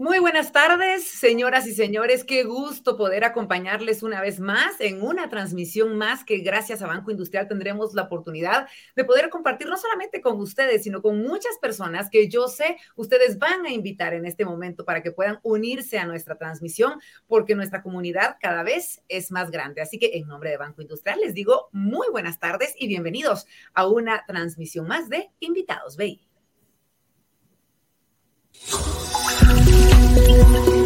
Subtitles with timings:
[0.00, 2.24] Muy buenas tardes, señoras y señores.
[2.24, 7.10] Qué gusto poder acompañarles una vez más en una transmisión más que gracias a Banco
[7.10, 8.66] Industrial tendremos la oportunidad
[8.96, 13.38] de poder compartir no solamente con ustedes, sino con muchas personas que yo sé ustedes
[13.38, 17.82] van a invitar en este momento para que puedan unirse a nuestra transmisión, porque nuestra
[17.82, 19.82] comunidad cada vez es más grande.
[19.82, 23.44] Así que en nombre de Banco Industrial les digo muy buenas tardes y bienvenidos
[23.74, 26.26] a una transmisión más de Invitados BI.
[30.30, 30.79] Thank you.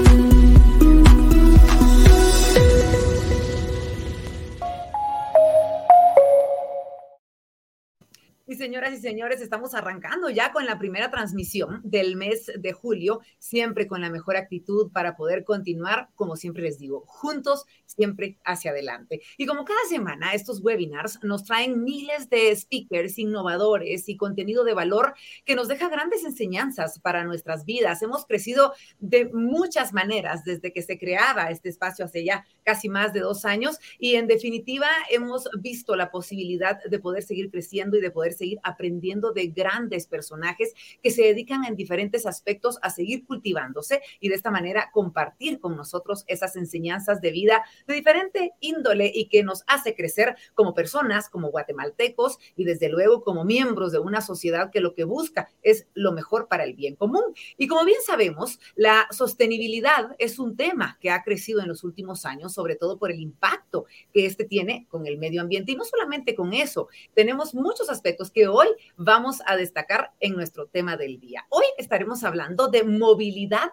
[8.46, 13.20] Y señoras y señores, estamos arrancando ya con la primera transmisión del mes de julio,
[13.38, 18.72] siempre con la mejor actitud para poder continuar, como siempre les digo, juntos, siempre hacia
[18.72, 19.22] adelante.
[19.38, 24.74] Y como cada semana, estos webinars nos traen miles de speakers innovadores y contenido de
[24.74, 25.14] valor
[25.46, 28.02] que nos deja grandes enseñanzas para nuestras vidas.
[28.02, 33.14] Hemos crecido de muchas maneras desde que se creaba este espacio hace ya casi más
[33.14, 38.02] de dos años y en definitiva hemos visto la posibilidad de poder seguir creciendo y
[38.02, 43.24] de poder seguir aprendiendo de grandes personajes que se dedican en diferentes aspectos a seguir
[43.24, 49.10] cultivándose y de esta manera compartir con nosotros esas enseñanzas de vida de diferente índole
[49.15, 53.99] y que nos hace crecer como personas, como guatemaltecos y desde luego como miembros de
[53.99, 57.23] una sociedad que lo que busca es lo mejor para el bien común.
[57.57, 62.24] Y como bien sabemos, la sostenibilidad es un tema que ha crecido en los últimos
[62.24, 65.72] años, sobre todo por el impacto que este tiene con el medio ambiente.
[65.72, 70.66] Y no solamente con eso, tenemos muchos aspectos que hoy vamos a destacar en nuestro
[70.66, 71.47] tema del día.
[71.50, 73.72] Hoy estaremos hablando de movilidad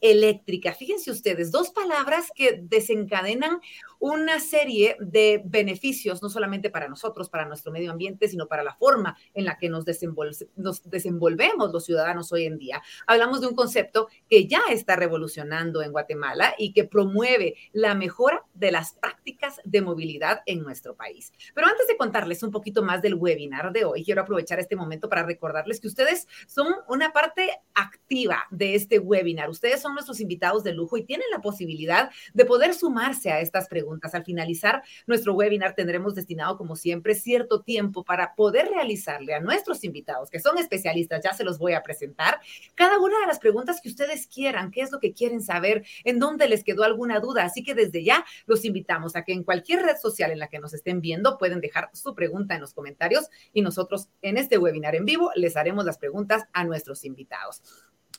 [0.00, 0.72] eléctrica.
[0.72, 3.60] Fíjense ustedes, dos palabras que desencadenan
[4.06, 8.76] una serie de beneficios, no solamente para nosotros, para nuestro medio ambiente, sino para la
[8.76, 12.80] forma en la que nos, desenvolvemos los ciudadanos hoy en día.
[13.08, 18.44] Hablamos de un concepto que ya está revolucionando en Guatemala y que promueve la mejora
[18.54, 21.32] de las prácticas de movilidad en nuestro país.
[21.52, 25.08] Pero antes de contarles un poquito más del webinar de hoy, quiero aprovechar este momento
[25.08, 29.50] para recordarles que ustedes son una parte activa de este webinar.
[29.50, 33.66] Ustedes son nuestros invitados de lujo y tienen la posibilidad de poder sumarse a estas
[33.66, 39.40] preguntas al finalizar nuestro webinar tendremos destinado, como siempre, cierto tiempo para poder realizarle a
[39.40, 42.40] nuestros invitados, que son especialistas, ya se los voy a presentar,
[42.74, 46.18] cada una de las preguntas que ustedes quieran, qué es lo que quieren saber, en
[46.18, 47.44] dónde les quedó alguna duda.
[47.44, 50.58] Así que desde ya los invitamos a que en cualquier red social en la que
[50.58, 54.94] nos estén viendo pueden dejar su pregunta en los comentarios y nosotros en este webinar
[54.94, 57.62] en vivo les haremos las preguntas a nuestros invitados.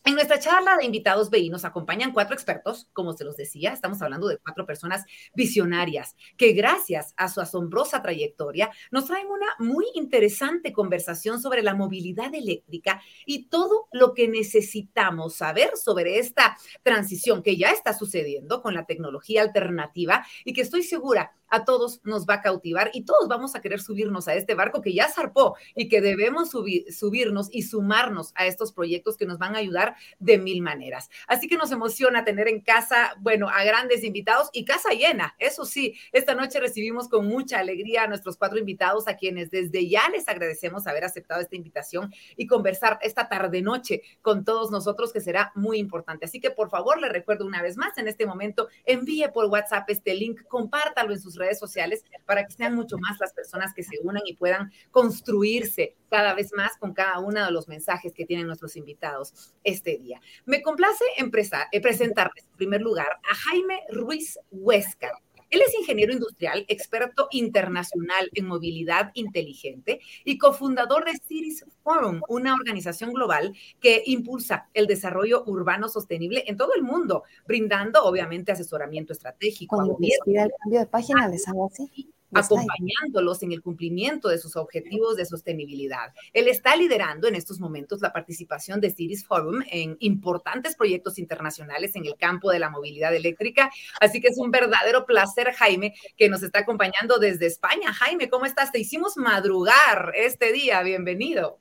[0.07, 4.01] En nuestra charla de invitados BI nos acompañan cuatro expertos, como se los decía, estamos
[4.01, 5.03] hablando de cuatro personas
[5.35, 11.75] visionarias que gracias a su asombrosa trayectoria nos traen una muy interesante conversación sobre la
[11.75, 18.61] movilidad eléctrica y todo lo que necesitamos saber sobre esta transición que ya está sucediendo
[18.61, 23.03] con la tecnología alternativa y que estoy segura a todos nos va a cautivar y
[23.03, 27.49] todos vamos a querer subirnos a este barco que ya zarpó y que debemos subirnos
[27.51, 31.09] y sumarnos a estos proyectos que nos van a ayudar de mil maneras.
[31.27, 35.35] Así que nos emociona tener en casa, bueno, a grandes invitados y casa llena.
[35.39, 39.87] Eso sí, esta noche recibimos con mucha alegría a nuestros cuatro invitados a quienes desde
[39.87, 45.13] ya les agradecemos haber aceptado esta invitación y conversar esta tarde noche con todos nosotros
[45.13, 46.25] que será muy importante.
[46.25, 49.89] Así que por favor, le recuerdo una vez más en este momento, envíe por WhatsApp
[49.89, 53.83] este link, compártalo en sus redes sociales para que sean mucho más las personas que
[53.83, 58.25] se unan y puedan construirse cada vez más con cada uno de los mensajes que
[58.25, 60.21] tienen nuestros invitados este día.
[60.45, 65.11] Me complace eh, presentarles en primer lugar a Jaime Ruiz Huesca.
[65.49, 72.53] Él es ingeniero industrial, experto internacional en movilidad inteligente y cofundador de Cities Forum, una
[72.53, 79.13] organización global que impulsa el desarrollo urbano sostenible en todo el mundo, brindando obviamente asesoramiento
[79.13, 79.75] estratégico.
[79.75, 85.15] Cuando el cambio de página, les hago así acompañándolos en el cumplimiento de sus objetivos
[85.15, 86.13] de sostenibilidad.
[86.33, 91.95] Él está liderando en estos momentos la participación de Cities Forum en importantes proyectos internacionales
[91.95, 93.69] en el campo de la movilidad eléctrica.
[93.99, 97.93] Así que es un verdadero placer, Jaime, que nos está acompañando desde España.
[97.93, 98.71] Jaime, ¿cómo estás?
[98.71, 100.81] Te hicimos madrugar este día.
[100.83, 101.59] Bienvenido.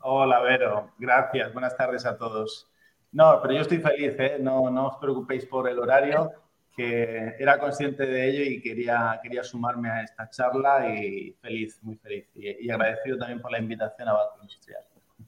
[0.00, 0.90] Hola, Vero.
[0.98, 1.52] Gracias.
[1.52, 2.68] Buenas tardes a todos.
[3.12, 4.38] No, pero yo estoy feliz, ¿eh?
[4.40, 6.32] no, no os preocupéis por el horario
[6.74, 11.96] que era consciente de ello y quería, quería sumarme a esta charla y feliz, muy
[11.96, 12.26] feliz.
[12.34, 14.82] Y, agradecido también por la invitación a Banco Industrial.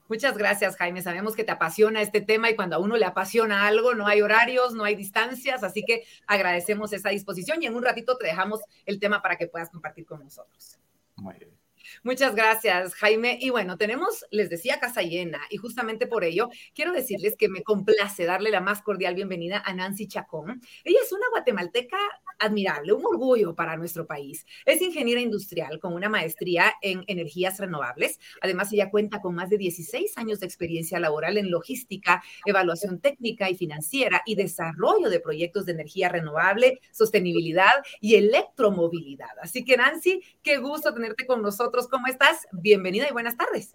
[0.09, 1.03] Muchas gracias, Jaime.
[1.03, 4.23] Sabemos que te apasiona este tema y cuando a uno le apasiona algo, no hay
[4.23, 8.61] horarios, no hay distancias, así que agradecemos esa disposición y en un ratito te dejamos
[8.87, 10.79] el tema para que puedas compartir con nosotros.
[11.17, 11.64] Muy bien.
[12.03, 13.39] Muchas gracias, Jaime.
[13.41, 17.63] Y bueno, tenemos, les decía, casa llena, y justamente por ello quiero decirles que me
[17.63, 20.61] complace darle la más cordial bienvenida a Nancy Chacón.
[20.85, 21.99] Ella es una guatemalteca
[22.39, 24.47] admirable, un orgullo para nuestro país.
[24.65, 28.19] Es ingeniera industrial con una maestría en energías renovables.
[28.41, 33.51] Además, ella cuenta con más de 16 años de experiencia laboral en logística, evaluación técnica
[33.51, 39.31] y financiera y desarrollo de proyectos de energía renovable, sostenibilidad y electromovilidad.
[39.41, 41.74] Así que, Nancy, qué gusto tenerte con nosotros.
[41.91, 42.47] ¿Cómo estás?
[42.53, 43.75] Bienvenida y buenas tardes.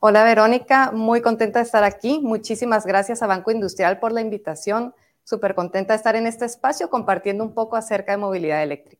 [0.00, 2.18] Hola Verónica, muy contenta de estar aquí.
[2.20, 4.94] Muchísimas gracias a Banco Industrial por la invitación.
[5.22, 8.97] Súper contenta de estar en este espacio compartiendo un poco acerca de movilidad eléctrica.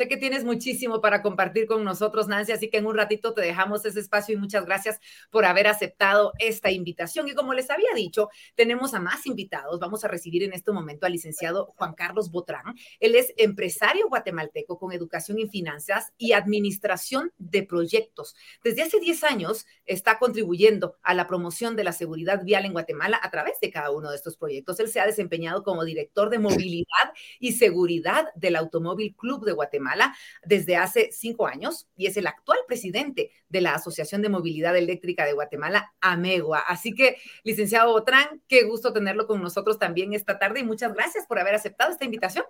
[0.00, 3.42] Sé que tienes muchísimo para compartir con nosotros, Nancy, así que en un ratito te
[3.42, 4.98] dejamos ese espacio y muchas gracias
[5.30, 7.28] por haber aceptado esta invitación.
[7.28, 9.78] Y como les había dicho, tenemos a más invitados.
[9.78, 12.74] Vamos a recibir en este momento al licenciado Juan Carlos Botrán.
[12.98, 18.34] Él es empresario guatemalteco con educación en finanzas y administración de proyectos.
[18.64, 23.20] Desde hace 10 años está contribuyendo a la promoción de la seguridad vial en Guatemala
[23.22, 24.80] a través de cada uno de estos proyectos.
[24.80, 26.86] Él se ha desempeñado como director de movilidad
[27.38, 29.89] y seguridad del Automóvil Club de Guatemala
[30.44, 35.24] desde hace cinco años y es el actual presidente de la Asociación de Movilidad Eléctrica
[35.24, 36.60] de Guatemala, AMEGUA.
[36.60, 41.26] Así que, licenciado Botrán, qué gusto tenerlo con nosotros también esta tarde y muchas gracias
[41.26, 42.44] por haber aceptado esta invitación.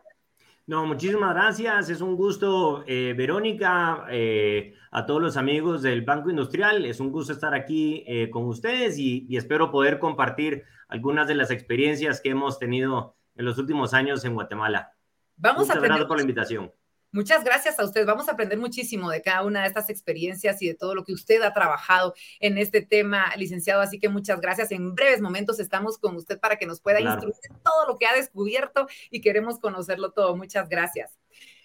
[0.66, 1.90] No, muchísimas gracias.
[1.90, 6.84] Es un gusto, eh, Verónica, eh, a todos los amigos del Banco Industrial.
[6.84, 11.34] Es un gusto estar aquí eh, con ustedes y, y, espero poder compartir algunas de
[11.34, 14.92] las experiencias que hemos tenido en los últimos años en Guatemala.
[15.36, 16.70] Vamos Muchas a gracias por la invitación.
[17.12, 18.06] Muchas gracias a usted.
[18.06, 21.12] Vamos a aprender muchísimo de cada una de estas experiencias y de todo lo que
[21.12, 23.80] usted ha trabajado en este tema, licenciado.
[23.82, 24.70] Así que muchas gracias.
[24.70, 27.14] En breves momentos estamos con usted para que nos pueda claro.
[27.14, 30.36] instruir todo lo que ha descubierto y queremos conocerlo todo.
[30.36, 31.19] Muchas gracias.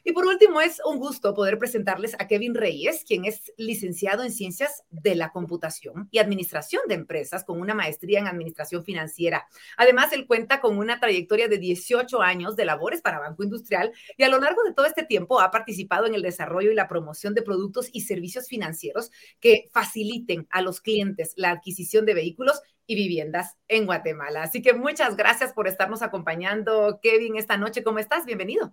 [0.08, 4.32] Y por último, es un gusto poder presentarles a Kevin Reyes, quien es licenciado en
[4.32, 9.48] Ciencias de la Computación y Administración de Empresas con una maestría en Administración Financiera.
[9.78, 14.22] Además, él cuenta con una trayectoria de 18 años de labores para Banco Industrial y
[14.22, 17.34] a lo largo de todo este tiempo ha participado en el desarrollo y la promoción
[17.34, 19.10] de productos y servicios financieros
[19.40, 24.44] que faciliten a los clientes la adquisición de vehículos y viviendas en Guatemala.
[24.44, 27.82] Así que muchas gracias por estarnos acompañando, Kevin, esta noche.
[27.82, 28.26] ¿Cómo estás?
[28.26, 28.72] Bienvenido.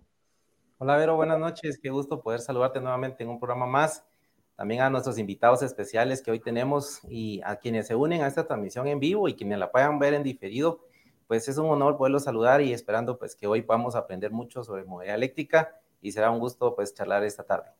[0.77, 1.79] Hola Vero, buenas noches.
[1.81, 4.05] Qué gusto poder saludarte nuevamente en un programa más.
[4.55, 8.45] También a nuestros invitados especiales que hoy tenemos y a quienes se unen a esta
[8.45, 10.81] transmisión en vivo y quienes la puedan ver en diferido.
[11.27, 14.83] Pues es un honor poderlos saludar y esperando pues que hoy podamos aprender mucho sobre
[14.83, 17.71] movilidad eléctrica y será un gusto pues charlar esta tarde.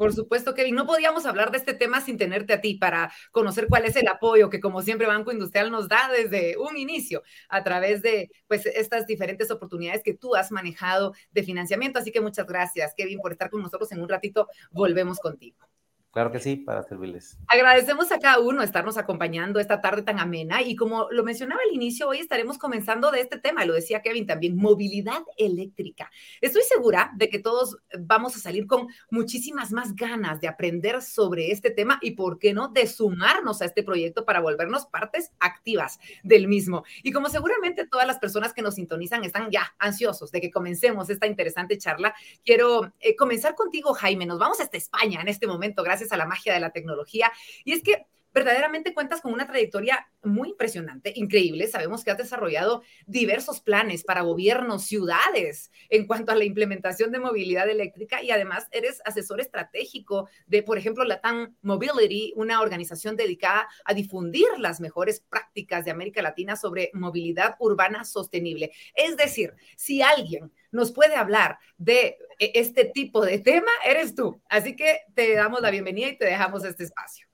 [0.00, 3.66] Por supuesto, Kevin, no podíamos hablar de este tema sin tenerte a ti para conocer
[3.68, 7.62] cuál es el apoyo que, como siempre, Banco Industrial nos da desde un inicio a
[7.62, 11.98] través de pues, estas diferentes oportunidades que tú has manejado de financiamiento.
[11.98, 13.92] Así que muchas gracias, Kevin, por estar con nosotros.
[13.92, 15.69] En un ratito volvemos contigo.
[16.12, 17.38] Claro que sí, para servirles.
[17.46, 21.72] Agradecemos a cada uno estarnos acompañando esta tarde tan amena y como lo mencionaba al
[21.72, 26.10] inicio, hoy estaremos comenzando de este tema, lo decía Kevin también, movilidad eléctrica.
[26.40, 31.52] Estoy segura de que todos vamos a salir con muchísimas más ganas de aprender sobre
[31.52, 36.00] este tema y, ¿por qué no?, de sumarnos a este proyecto para volvernos partes activas
[36.24, 36.82] del mismo.
[37.04, 41.08] Y como seguramente todas las personas que nos sintonizan están ya ansiosos de que comencemos
[41.08, 44.26] esta interesante charla, quiero eh, comenzar contigo, Jaime.
[44.26, 45.84] Nos vamos hasta España en este momento.
[45.84, 47.32] Gracias a la magia de la tecnología.
[47.64, 51.66] Y es que verdaderamente cuentas con una trayectoria muy impresionante, increíble.
[51.66, 57.18] Sabemos que has desarrollado diversos planes para gobiernos, ciudades, en cuanto a la implementación de
[57.18, 63.68] movilidad eléctrica y además eres asesor estratégico de, por ejemplo, Latam Mobility, una organización dedicada
[63.84, 68.72] a difundir las mejores prácticas de América Latina sobre movilidad urbana sostenible.
[68.94, 74.40] Es decir, si alguien nos puede hablar de e, este tipo de tema, eres tú.
[74.48, 77.29] Así que te damos la bienvenida y te dejamos este espacio.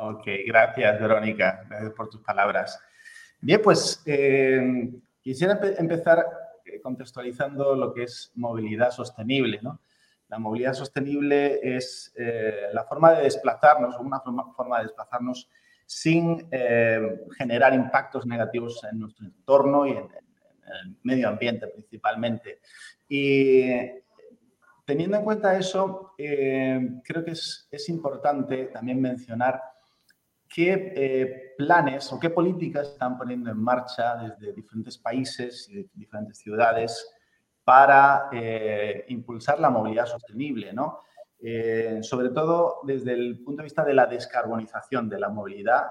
[0.00, 2.80] Ok, gracias Verónica, gracias por tus palabras.
[3.40, 6.24] Bien, pues eh, quisiera empezar
[6.64, 9.58] eh, contextualizando lo que es movilidad sostenible.
[9.60, 9.80] ¿no?
[10.28, 15.48] La movilidad sostenible es eh, la forma de desplazarnos, una forma, de desplazarnos
[15.84, 16.48] sin
[17.38, 22.60] generar impactos negativos en nuestro entorno y en, el medio ambiente principalmente.
[23.08, 23.64] Y
[24.84, 29.62] teniendo en cuenta eso, creo que es importante también mencionar
[30.48, 36.38] qué eh, planes o qué políticas están poniendo en marcha desde diferentes países y diferentes
[36.38, 37.14] ciudades
[37.64, 41.00] para eh, impulsar la movilidad sostenible, ¿no?
[41.40, 45.86] Eh, sobre todo desde el punto de vista de la descarbonización de la movilidad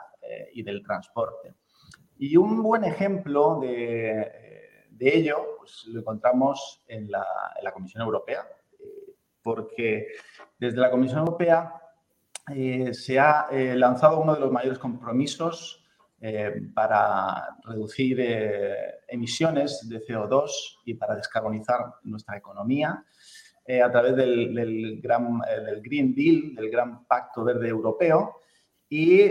[0.51, 1.53] y del transporte.
[2.17, 7.25] Y un buen ejemplo de, de ello pues, lo encontramos en la,
[7.57, 8.45] en la Comisión Europea,
[9.41, 10.07] porque
[10.59, 11.86] desde la Comisión Europea
[12.93, 15.83] se ha lanzado uno de los mayores compromisos
[16.73, 18.19] para reducir
[19.07, 20.49] emisiones de CO2
[20.85, 23.03] y para descarbonizar nuestra economía
[23.83, 28.37] a través del, gran, del Green Deal, del Gran Pacto Verde Europeo.
[28.89, 29.21] Y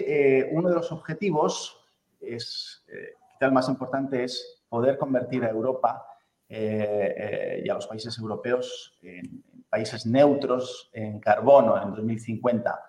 [0.52, 1.86] uno de los objetivos
[2.20, 6.06] es, quizá el más importante, es poder convertir a Europa
[6.48, 12.80] eh, eh, y a los países europeos en, países neutros en carbono en 2050.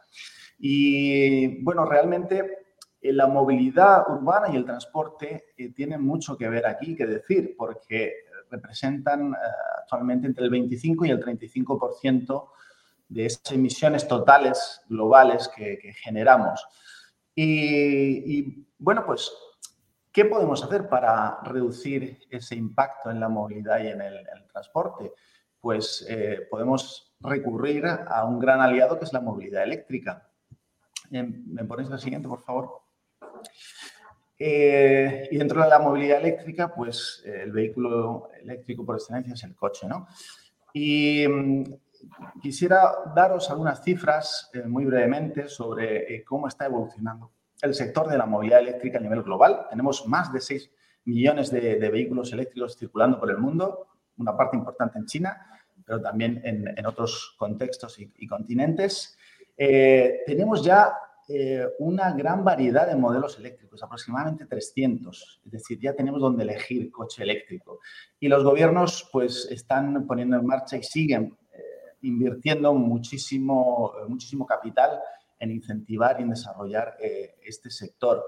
[0.57, 2.65] Y bueno, realmente
[3.01, 8.13] eh, la movilidad urbana y el transporte tienen mucho que ver aquí, que decir, porque
[8.49, 9.35] representan
[9.81, 12.49] actualmente entre el 25 y el 35%
[13.09, 16.65] de esas emisiones totales globales que, generamos.
[17.35, 19.31] Y, bueno, pues
[20.17, 25.13] ¿Qué podemos hacer para reducir ese impacto en la movilidad y en el, transporte?
[25.61, 30.26] Pues eh, podemos recurrir a un gran aliado que es la movilidad eléctrica.
[31.11, 32.81] Em, ¿Me ponéis la siguiente, por favor?
[34.39, 39.43] Eh, y dentro de la movilidad eléctrica, pues eh, el vehículo eléctrico por excelencia es
[39.43, 40.07] el coche, ¿no?
[40.73, 41.63] Y mm,
[42.41, 48.59] quisiera daros algunas cifras muy brevemente sobre cómo está evolucionando el sector de la movilidad
[48.59, 49.67] eléctrica a nivel global.
[49.69, 50.71] Tenemos más de 6
[51.05, 53.87] millones de, vehículos eléctricos circulando por el mundo,
[54.17, 55.47] una parte importante en China,
[55.85, 59.17] pero también en, otros contextos y, continentes.
[59.57, 60.93] Eh, tenemos ya
[61.27, 66.91] eh, una gran variedad de modelos eléctricos, aproximadamente 300, es decir, ya tenemos donde elegir
[66.91, 67.79] coche eléctrico.
[68.19, 71.57] Y los gobiernos pues están poniendo en marcha y siguen eh,
[72.03, 74.99] invirtiendo muchísimo, muchísimo capital
[75.39, 76.97] en incentivar y en desarrollar
[77.43, 78.23] este sector.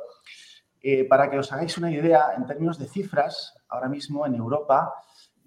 [1.10, 4.94] Para que os hagáis una idea, en términos de cifras, ahora mismo en Europa,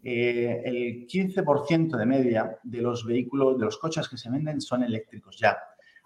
[0.03, 5.39] el 15% de media de los vehículos, de los coches que se venden son eléctricos
[5.39, 5.57] ya.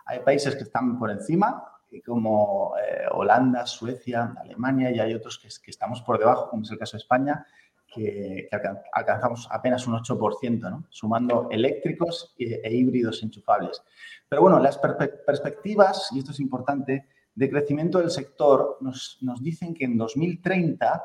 [0.06, 2.74] Hay países que están por encima, como
[3.12, 7.02] Holanda, Suecia, Alemania, y hay otros que, estamos por debajo, como es el caso de
[7.02, 7.46] España,
[7.86, 8.48] que,
[8.92, 13.82] alcanzamos apenas un 8%, sumando eléctricos e, híbridos enchufables.
[14.28, 19.84] Pero bueno, las perspectivas, y esto es importante, de crecimiento del sector nos, dicen que
[19.84, 21.04] en 2030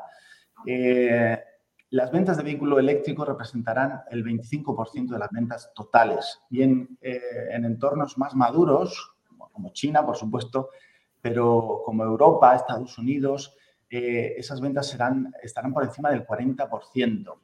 [0.66, 1.42] eh,
[1.92, 7.20] las ventas de vehículo eléctrico representarán el 25% de las ventas totales y en, eh,
[7.50, 9.14] en entornos más maduros,
[9.52, 10.70] como China, por supuesto,
[11.20, 13.54] pero como Europa, Estados Unidos,
[13.90, 14.96] eh, esas ventas
[15.42, 17.40] estarán por encima del 40%.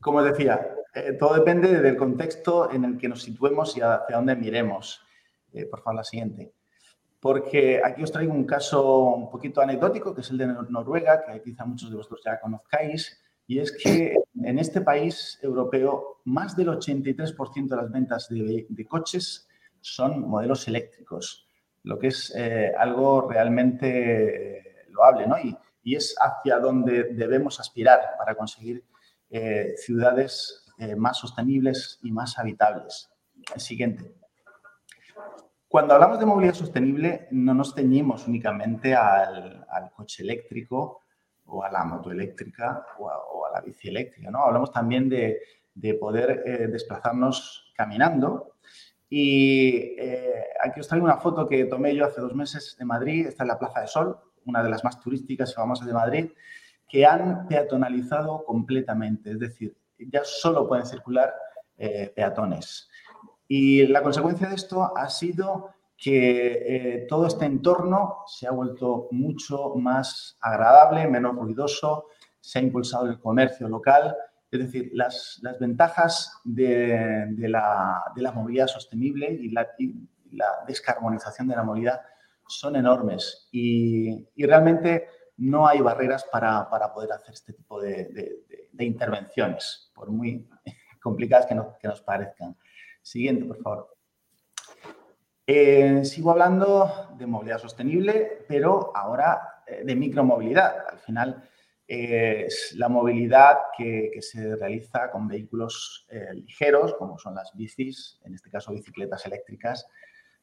[0.00, 4.34] Como decía, eh, todo depende del contexto en el que nos situemos y hacia dónde
[4.34, 5.00] miremos.
[5.70, 6.55] Por favor, la siguiente.
[7.26, 11.42] Porque aquí os traigo un caso un poquito anecdótico, que es el de Noruega, que
[11.42, 14.14] quizá muchos de vosotros ya conozcáis, y es que
[14.44, 19.48] en este país europeo más del 83% de las ventas de, coches
[19.80, 21.48] son modelos eléctricos,
[21.82, 22.32] lo que es
[22.78, 24.86] algo realmente
[25.26, 25.36] ¿no?
[25.82, 28.84] Y, es hacia donde debemos aspirar para conseguir
[29.30, 33.10] eh, ciudades eh, más sostenibles y más habitables.
[33.52, 34.14] El siguiente.
[35.68, 41.02] Cuando hablamos de movilidad sostenible, no nos ceñimos únicamente al, coche eléctrico
[41.46, 43.08] o a la moto eléctrica o
[43.46, 44.44] a, la bici eléctrica, ¿no?
[44.44, 45.40] Hablamos también de,
[45.98, 48.56] poder eh, desplazarnos caminando.
[49.08, 49.96] Y
[50.60, 53.48] aquí os traigo una foto que tomé yo hace dos meses de Madrid, está en
[53.48, 56.30] la Plaza de Sol, una de las más turísticas y famosas de Madrid,
[56.88, 61.34] que han peatonalizado completamente, es decir, ya solo pueden circular
[61.76, 62.88] eh, peatones.
[63.48, 69.08] Y la consecuencia de esto ha sido que eh, todo este entorno se ha vuelto
[69.12, 72.06] mucho más agradable, menos ruidoso,
[72.40, 74.14] se ha impulsado el comercio local,
[74.50, 79.94] es decir, las, ventajas de, la, movilidad sostenible y la, y
[80.32, 82.00] la descarbonización de la movilidad
[82.46, 88.44] son enormes y, realmente no hay barreras para, poder hacer este tipo de,
[88.78, 90.48] intervenciones, por muy
[91.02, 92.56] complicadas que, nos parezcan.
[93.06, 93.96] Siguiente, por favor.
[95.46, 100.88] Eh, sigo hablando de movilidad sostenible, pero ahora eh, de micromovilidad.
[100.90, 101.48] Al final
[101.86, 108.34] es la movilidad que, se realiza con vehículos eh, ligeros, como son las bicis, en
[108.34, 109.86] este caso bicicletas eléctricas,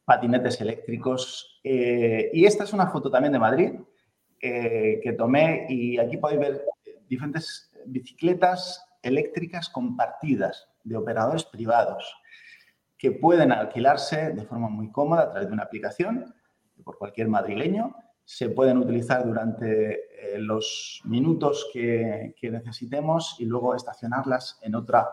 [0.06, 1.60] patinetes eléctricos.
[1.62, 3.72] Eh, y esta es una foto también de Madrid
[4.40, 6.64] eh, que tomé y aquí podéis ver
[7.10, 12.24] diferentes bicicletas eléctricas compartidas de operadores privados
[12.96, 16.34] que pueden alquilarse de forma muy cómoda a través de una aplicación
[16.84, 17.94] por cualquier madrileño.
[18.24, 25.10] Se pueden utilizar durante eh, los minutos que, que, necesitemos y luego estacionarlas en, otra,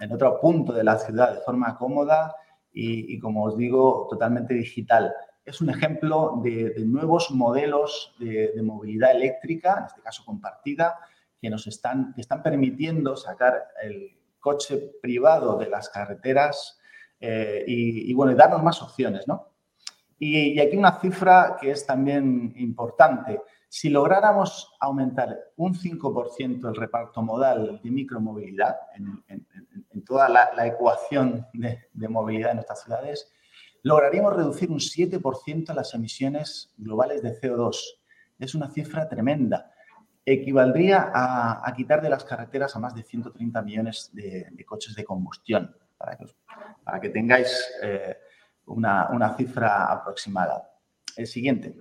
[0.00, 2.34] en otro punto de la ciudad de forma cómoda
[2.74, 5.14] y, como os digo, totalmente digital.
[5.44, 10.98] Es un ejemplo de, nuevos modelos de, movilidad eléctrica, en este caso compartida,
[11.40, 16.80] que nos están, que están permitiendo sacar el coche privado de las carreteras
[17.26, 19.48] eh, y, bueno, darnos más opciones, ¿no?
[20.18, 23.40] Y, aquí una cifra que es también importante.
[23.68, 31.88] Si lográramos aumentar un 5% el reparto modal de micromovilidad en, toda la, ecuación de,
[31.92, 33.32] de, movilidad en nuestras ciudades,
[33.82, 37.76] lograríamos reducir un 7% las emisiones globales de CO2.
[38.38, 39.70] Es una cifra tremenda.
[40.26, 45.76] Equivaldría a, quitar de las carreteras a más de 130 millones de, coches de combustión,
[46.84, 48.16] para que, tengáis eh,
[48.66, 50.70] una, una cifra aproximada.
[51.16, 51.74] El siguiente.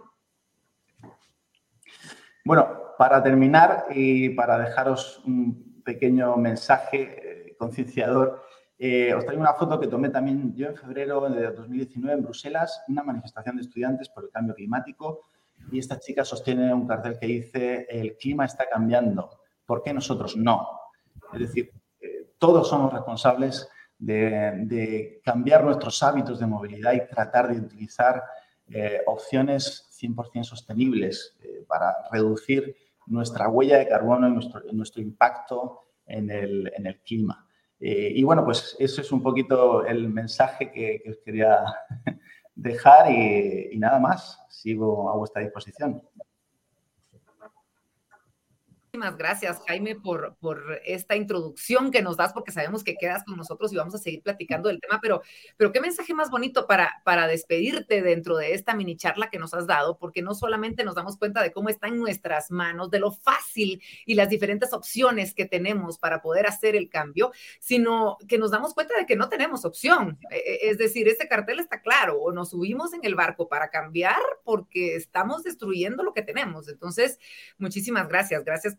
[2.46, 8.44] Bueno, para terminar y para dejaros un pequeño mensaje eh, concienciador,
[8.78, 12.84] eh, os traigo una foto que tomé también yo en febrero de 2019 en Bruselas,
[12.90, 15.22] una manifestación de estudiantes por el cambio climático.
[15.72, 19.30] Y esta chica sostiene un cartel que dice, el clima está cambiando,
[19.66, 20.68] ¿por qué nosotros no?
[21.32, 23.70] Es decir, eh, todos somos responsables
[24.06, 28.24] de, cambiar nuestros hábitos de movilidad y tratar de utilizar
[29.06, 32.76] opciones 100% sostenibles para reducir
[33.08, 37.48] nuestra huella de carbono y nuestro, impacto en el, clima.
[37.80, 41.64] Eh, y bueno, pues ese es un poquito el mensaje que, os quería
[42.56, 44.44] dejar y nada más.
[44.50, 46.02] Sigo a vuestra disposición.
[48.96, 53.36] Muchísimas gracias, Jaime, por, por esta introducción que nos das, porque sabemos que quedas con
[53.36, 55.24] nosotros y vamos a seguir platicando del tema, pero,
[55.58, 59.56] pero qué mensaje más bonito para, para despedirte dentro de esta mini charla que nos
[59.56, 63.00] has dado, porque no solamente nos damos cuenta de cómo está en nuestras manos, de
[63.00, 68.38] lo fácil y las diferentes opciones que tenemos para poder hacer el cambio, sino que
[68.38, 70.20] nos damos cuenta de que no tenemos opción.
[70.30, 73.72] E, e, es decir, este cartel está claro, o nos subimos en el barco para
[73.72, 76.70] cambiar porque estamos destruyendo lo que tenemos.
[76.70, 77.18] Entonces,
[77.58, 78.46] muchísimas gracias.
[78.46, 78.76] Gracias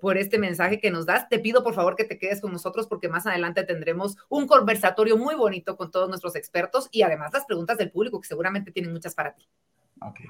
[0.00, 1.28] por este mensaje que nos das.
[1.28, 5.16] Te pido por favor que te quedes con nosotros porque más adelante tendremos un conversatorio
[5.16, 8.92] muy bonito con todos nuestros expertos y además las preguntas del público que seguramente tienen
[8.92, 9.48] muchas para ti.
[10.00, 10.26] Okay.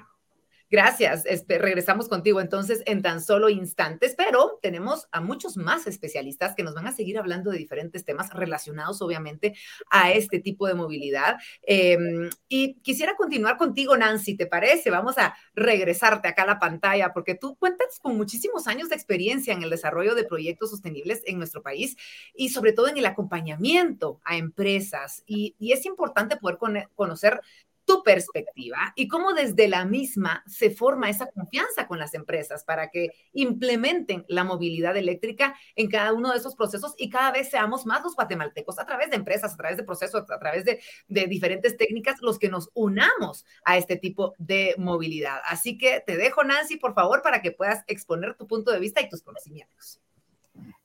[0.75, 1.25] Gracias.
[1.27, 6.65] Este, regresamos contigo entonces en tan solo instantes, pero tenemos a muchos más especialistas que
[6.65, 9.55] nos van a seguir hablando de diferentes temas relacionados obviamente
[9.89, 11.37] a este tipo de movilidad.
[11.63, 14.91] Em, y quisiera continuar contigo, Nancy, ¿te parece?
[14.91, 19.55] Vamos a regresarte acá a la pantalla porque tú cuentas con muchísimos años de experiencia
[19.55, 21.97] en el desarrollo de proyectos sostenibles en nuestro país
[22.35, 25.23] y sobre todo en el acompañamiento a empresas.
[25.25, 26.59] Y, y es importante poder
[26.97, 27.43] conocer
[27.85, 32.91] tu perspectiva y cómo desde la misma se forma esa confianza con las empresas para
[32.91, 37.87] que implementen la movilidad eléctrica en cada uno de esos procesos y cada vez seamos
[37.87, 41.27] más los guatemaltecos a través de empresas, a través de procesos, a través de, de
[41.27, 45.41] diferentes técnicas, los que nos unamos a este tipo de movilidad.
[45.45, 49.01] Así que te dejo, Nancy, por favor, para que puedas exponer tu punto de vista
[49.01, 50.01] y tus conocimientos.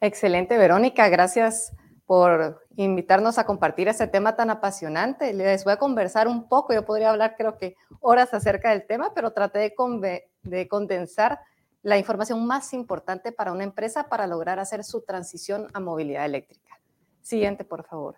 [0.01, 1.09] Excelente, Verónica.
[1.09, 1.73] Gracias
[2.09, 5.31] por invitarnos a compartir este tema tan apasionante.
[5.31, 9.13] Les voy a conversar un poco, yo podría hablar creo que horas acerca del tema,
[9.13, 11.39] pero traté de, de condensar
[11.83, 16.79] la información más importante para una empresa para lograr hacer su transición a movilidad eléctrica.
[17.21, 18.15] Siguiente, por favor.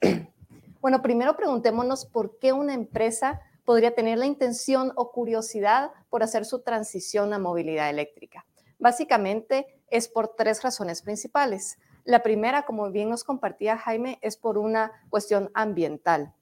[0.80, 6.44] Bueno, primero preguntémonos por qué una empresa podría tener la intención o curiosidad por hacer
[6.44, 8.44] su transición a movilidad eléctrica.
[8.80, 11.78] Básicamente es por tres razones principales.
[12.04, 16.34] La primera, como bien nos compartía Jaime, es por una cuestión ambiental.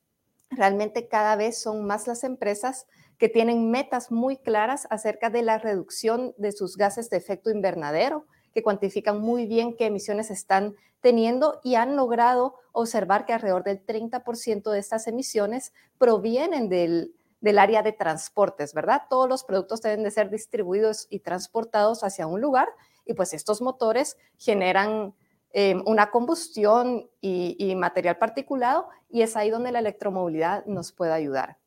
[0.51, 2.87] Realmente cada vez son más las empresas
[3.19, 8.27] que tienen metas muy claras acerca de la reducción de sus gases de efecto invernadero,
[8.55, 13.85] que cuantifican muy bien qué emisiones están teniendo y han logrado observar que alrededor del
[13.85, 19.03] 30% de estas emisiones provienen del, del área de transportes, ¿verdad?
[19.09, 22.69] Todos los productos deben de ser distribuidos y transportados hacia un lugar
[23.05, 25.15] y pues estos motores generan
[25.53, 31.59] Em, una combustión y, material particulado y es ahí donde la electromovilidad nos puede ayudar.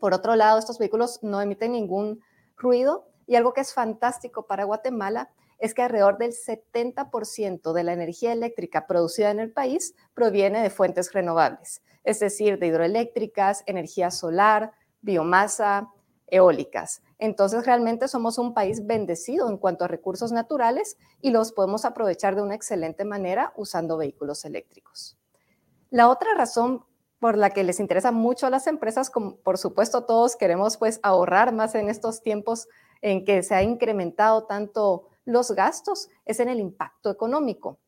[0.00, 2.20] Por otro lado, estos vehículos no emiten ningún
[2.56, 7.92] ruido y algo que es fantástico para Guatemala es que alrededor del 70% de la
[7.92, 14.10] energía eléctrica producida en el país proviene de fuentes renovables, es decir, de hidroeléctricas, energía
[14.10, 14.72] solar,
[15.02, 15.88] biomasa,
[16.26, 17.02] eólicas.
[17.18, 22.36] Entonces, realmente somos un país bendecido en cuanto a recursos naturales y los podemos aprovechar
[22.36, 25.16] de una excelente manera usando vehículos eléctricos.
[25.90, 26.84] La otra razón
[27.20, 31.00] por la que les interesa mucho a las empresas, como por supuesto todos queremos pues
[31.02, 32.68] ahorrar más en estos tiempos
[33.00, 37.78] en que se ha incrementado tanto los gastos, es en el impacto económico.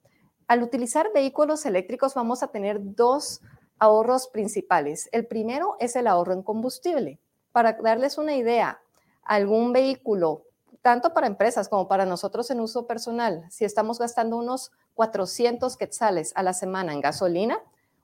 [0.49, 3.43] Al utilizar vehículos eléctricos vamos a tener dos
[3.79, 5.09] ahorros principales.
[5.13, 7.21] El primero es el ahorro en combustible.
[7.57, 8.83] Para darles una idea,
[9.23, 10.43] algún vehículo,
[10.83, 16.33] tanto para empresas como para nosotros en uso personal, si estamos gastando unos 400 quetzales
[16.35, 17.59] a la semana en gasolina,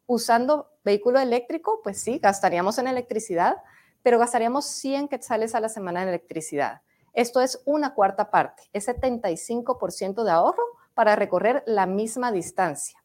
[0.06, 3.58] usando vehículo eléctrico, pues sí, gastaríamos en electricidad,
[4.02, 6.80] pero gastaríamos 100 quetzales a la semana en electricidad.
[7.12, 13.01] Esto es una cuarta parte, es 75% de ahorro para recorrer la misma distancia.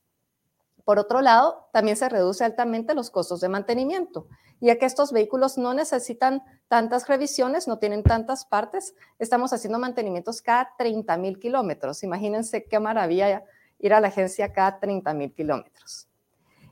[0.88, 4.30] Por otro lado, también se reduce altamente los costos de mantenimiento,
[4.62, 8.96] ya que estos vehículos no necesitan tantas revisiones, no tienen tantas partes.
[9.20, 12.04] Estamos haciendo mantenimientos cada 30 mil kilómetros.
[12.04, 13.44] Imagínense qué maravilla
[13.80, 16.08] ir a la agencia cada 30 mil kilómetros.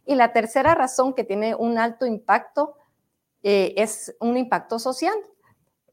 [0.05, 2.77] Y la tercera razón que tiene un alto impacto
[3.43, 5.15] eh, es un impacto social.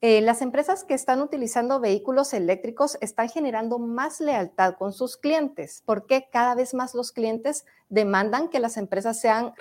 [0.04, 5.84] Eh, las empresas que están utilizando vehículos eléctricos están generando más lealtad con sus clientes,
[5.86, 9.54] porque cada vez más los clientes demandan que las empresas sean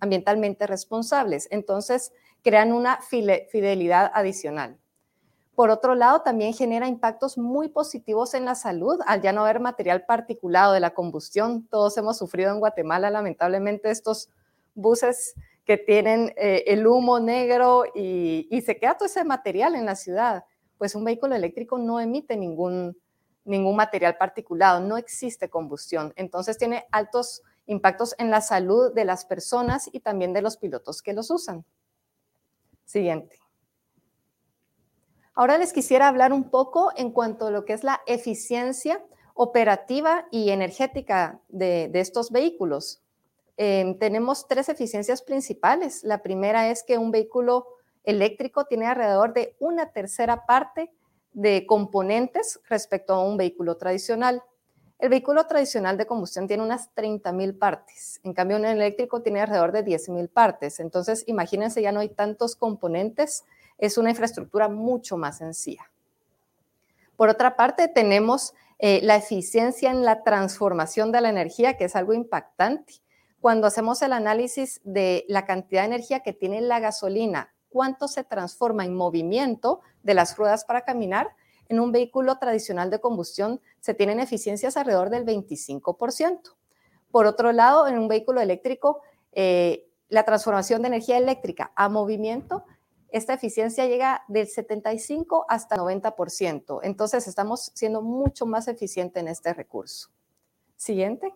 [0.00, 1.46] ambientalmente responsables.
[1.52, 4.76] Entonces, crean una fidelidad adicional.
[5.54, 9.60] Por otro lado, también genera impactos muy positivos en la salud al ya no haber
[9.60, 11.64] material particulado de la combustión.
[11.68, 14.30] Todos hemos sufrido en Guatemala, lamentablemente, estos
[14.74, 15.36] buses
[15.68, 20.46] que tienen eh, el humo negro y, se queda todo ese material en la ciudad.
[20.78, 22.96] Pues un vehículo eléctrico no emite ningún,
[23.44, 26.14] ningún material particulado, no existe combustión.
[26.16, 31.02] Entonces tiene altos impactos en la salud de las personas y también de los pilotos
[31.02, 31.66] que los usan.
[32.86, 33.38] Siguiente.
[35.34, 39.04] Ahora les quisiera hablar un poco en cuanto a lo que es la eficiencia
[39.34, 43.02] operativa y energética de, de estos vehículos.
[43.60, 46.04] Em, tenemos tres eficiencias principales.
[46.04, 47.66] La primera es que un vehículo
[48.04, 50.92] eléctrico tiene alrededor de una tercera parte
[51.32, 54.44] de componentes respecto a un vehículo tradicional.
[55.00, 59.72] El vehículo tradicional de combustión tiene unas 30.000 partes, en cambio un eléctrico tiene alrededor
[59.72, 60.78] de 10.000 partes.
[60.78, 63.44] Entonces, imagínense, ya no hay tantos componentes,
[63.76, 65.90] es una infraestructura mucho más sencilla.
[67.16, 71.96] Por otra parte, tenemos eh, la eficiencia en la transformación de la energía, que es
[71.96, 73.02] algo impactante
[73.40, 78.24] cuando hacemos el análisis de la cantidad de energía que tiene la gasolina, cuánto se
[78.24, 81.28] transforma en movimiento de las ruedas para caminar,
[81.68, 86.56] en un vehículo tradicional de combustión se tienen eficiencias alrededor del 25%.
[87.10, 92.64] Por otro lado, en un vehículo eléctrico, eh, la transformación de energía eléctrica a movimiento,
[93.10, 96.80] esta eficiencia llega del 75 hasta 90%.
[96.82, 100.10] Entonces, estamos siendo mucho más eficientes en este recurso.
[100.76, 101.34] Siguiente.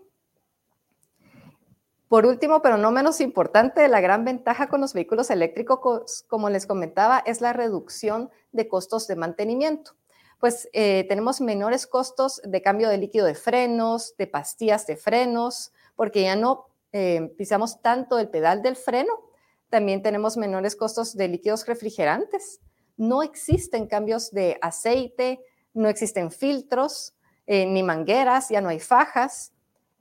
[2.13, 6.67] Por último, pero no menos importante, la gran ventaja con los vehículos eléctricos, como les
[6.67, 9.93] comentaba, es la reducción de costos de mantenimiento.
[10.39, 15.73] Pues eh, tenemos menores costos de cambio de líquido de frenos, de pastillas de frenos,
[15.97, 19.15] porque ya no eh, pisamos tanto el pedal del freno.
[19.71, 22.61] También tenemos menores costos de líquidos refrigerantes.
[22.99, 25.41] No existen cambios de aceite,
[25.73, 27.15] no existen filtros,
[27.47, 29.52] eh, ni mangueras, ya no hay fajas.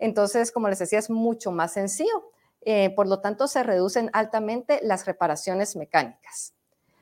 [0.01, 2.31] Entonces, como les decía, es mucho más sencillo.
[2.61, 6.55] Eh, por lo tanto, se reducen altamente las reparaciones mecánicas.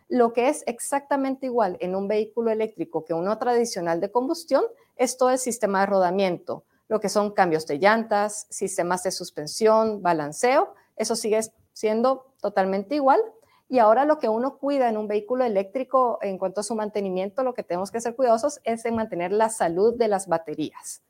[0.09, 4.63] Lo que es exactamente igual en un vehículo eléctrico que uno tradicional de combustión
[4.97, 10.01] es todo el sistema de rodamiento, lo que son cambios de llantas, sistemas de suspensión,
[10.01, 11.39] balanceo, eso sigue
[11.71, 13.21] siendo totalmente igual.
[13.69, 17.43] Y ahora lo que uno cuida en un vehículo eléctrico en cuanto a su mantenimiento,
[17.43, 21.01] lo que tenemos que ser cuidadosos es en mantener la salud de las baterías.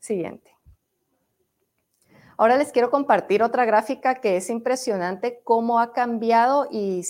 [0.00, 0.55] Siguiente.
[2.38, 7.02] Ahora les quiero compartir otra gráfica que es impresionante cómo ha cambiado y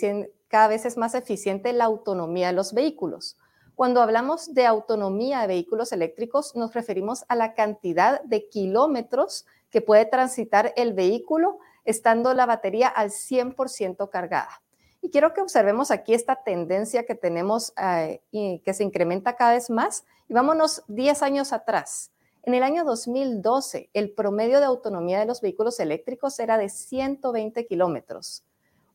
[0.47, 3.37] cada vez es más eficiente la autonomía de los vehículos.
[3.75, 9.81] Cuando hablamos de autonomía de vehículos eléctricos, nos referimos a la cantidad de kilómetros que
[9.81, 14.63] puede transitar el vehículo estando la batería al 100% cargada.
[15.03, 19.53] Y quiero que observemos aquí esta tendencia que tenemos eh, y que se incrementa cada
[19.53, 20.05] vez más.
[20.29, 22.13] Y vámonos 10 años atrás.
[22.47, 27.67] En el año 2012, el promedio de autonomía de los vehículos eléctricos era de 120
[27.67, 28.45] kilómetros.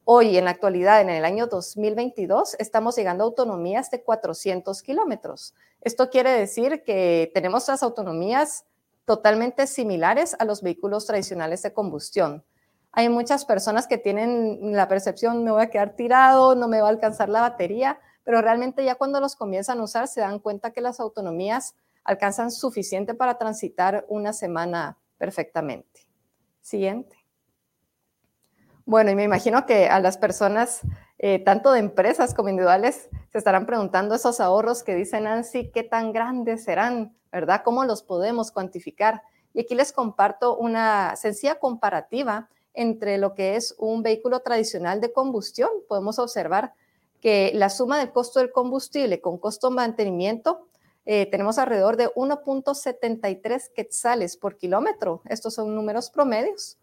[0.06, 5.54] Hoy, en la actualidad, en el año 2022, estamos llegando a autonomías de 400 kilómetros.
[5.82, 8.64] Esto quiere decir que tenemos las autonomías
[9.04, 12.46] totalmente similares a los vehículos tradicionales de combustión.
[12.94, 16.88] Hay muchas personas que tienen la percepción, me voy a quedar tirado, no me va
[16.88, 20.72] a alcanzar la batería, pero realmente ya cuando los comienzan a usar se dan cuenta
[20.72, 26.08] que las autonomías alcanzan suficiente para transitar una semana perfectamente.
[26.62, 27.18] Siguiente.
[28.86, 30.82] Bueno, y me imagino que a las personas,
[31.20, 35.84] eh, tanto de empresas como individuales, se estarán preguntando esos ahorros que dice Nancy, ¿qué
[35.84, 37.16] tan grandes serán?
[37.32, 37.62] ¿Verdad?
[37.64, 39.22] ¿Cómo los podemos cuantificar?
[39.54, 45.14] Y aquí les comparto una sencilla comparativa entre lo que es un vehículo tradicional de
[45.14, 45.70] combustión.
[45.88, 46.74] Podemos observar
[47.22, 50.68] que la suma del costo del combustible con costo de mantenimiento
[51.06, 55.22] eh, tenemos alrededor de 1.73 quetzales por kilómetro.
[55.26, 56.78] Estos son números promedios.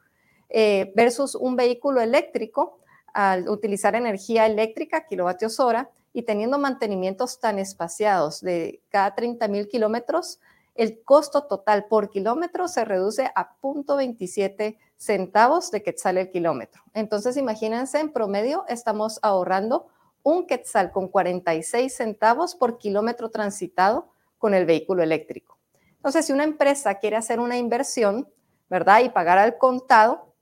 [0.50, 2.78] Eh, versus un vehículo eléctrico
[3.12, 9.68] al utilizar energía eléctrica, kilovatios hora, y teniendo mantenimientos tan espaciados de cada 30 mil
[9.68, 10.40] kilómetros,
[10.74, 16.82] el costo total por kilómetro se reduce a 0.27 centavos de quetzal el kilómetro.
[16.94, 19.88] Entonces, imagínense, en promedio estamos ahorrando
[20.28, 25.58] un quetzal con 46 centavos por kilómetro transitado con el vehículo eléctrico.
[25.96, 28.28] Entonces, si una empresa quiere hacer una inversión,
[28.68, 29.00] ¿verdad?
[29.00, 30.34] Y pagar al contado,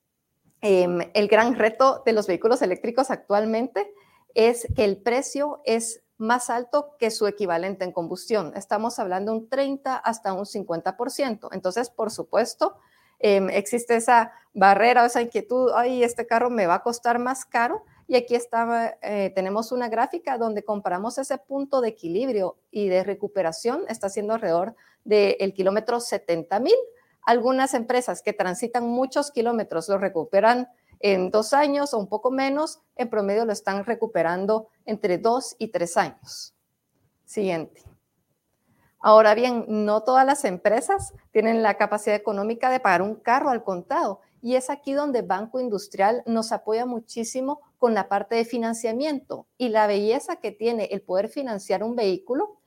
[0.61, 3.93] em, el gran reto de los vehículos eléctricos actualmente
[4.35, 8.53] es que el precio es más alto que su equivalente en combustión.
[8.57, 11.51] Estamos hablando un 30 hasta un 50%.
[11.53, 12.77] Entonces, por supuesto,
[13.19, 17.45] em, existe esa barrera o esa inquietud, ay, este carro me va a costar más
[17.45, 22.89] caro, y aquí está, eh, tenemos una gráfica donde comparamos ese punto de equilibrio y
[22.89, 26.75] de recuperación, está siendo alrededor del kilómetro 70 mil.
[27.23, 30.69] Algunas empresas que transitan muchos kilómetros lo recuperan
[31.01, 35.69] en dos años o un poco menos, en promedio lo están recuperando entre dos y
[35.69, 36.55] tres años.
[37.25, 37.83] Siguiente.
[39.01, 43.65] Ahora bien, no todas las empresas tienen la capacidad económica de pagar un carro al
[43.65, 49.47] contado y es aquí donde Banco Industrial nos apoya muchísimo con la parte de financiamiento.
[49.59, 52.59] Y la belleza que tiene el poder financiar un vehículo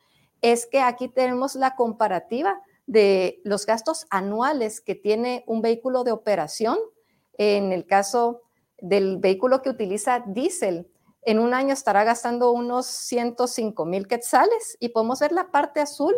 [0.41, 6.11] es que aquí tenemos la comparativa de los gastos anuales que tiene un vehículo de
[6.11, 6.77] operación.
[7.37, 8.41] En el caso
[8.77, 10.89] del vehículo que utiliza diésel,
[11.21, 16.15] en un año estará gastando unos 105 mil quetzales y podemos ver la parte azul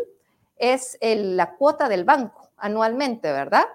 [0.56, 3.66] es la cuota del banco anualmente, ¿verdad?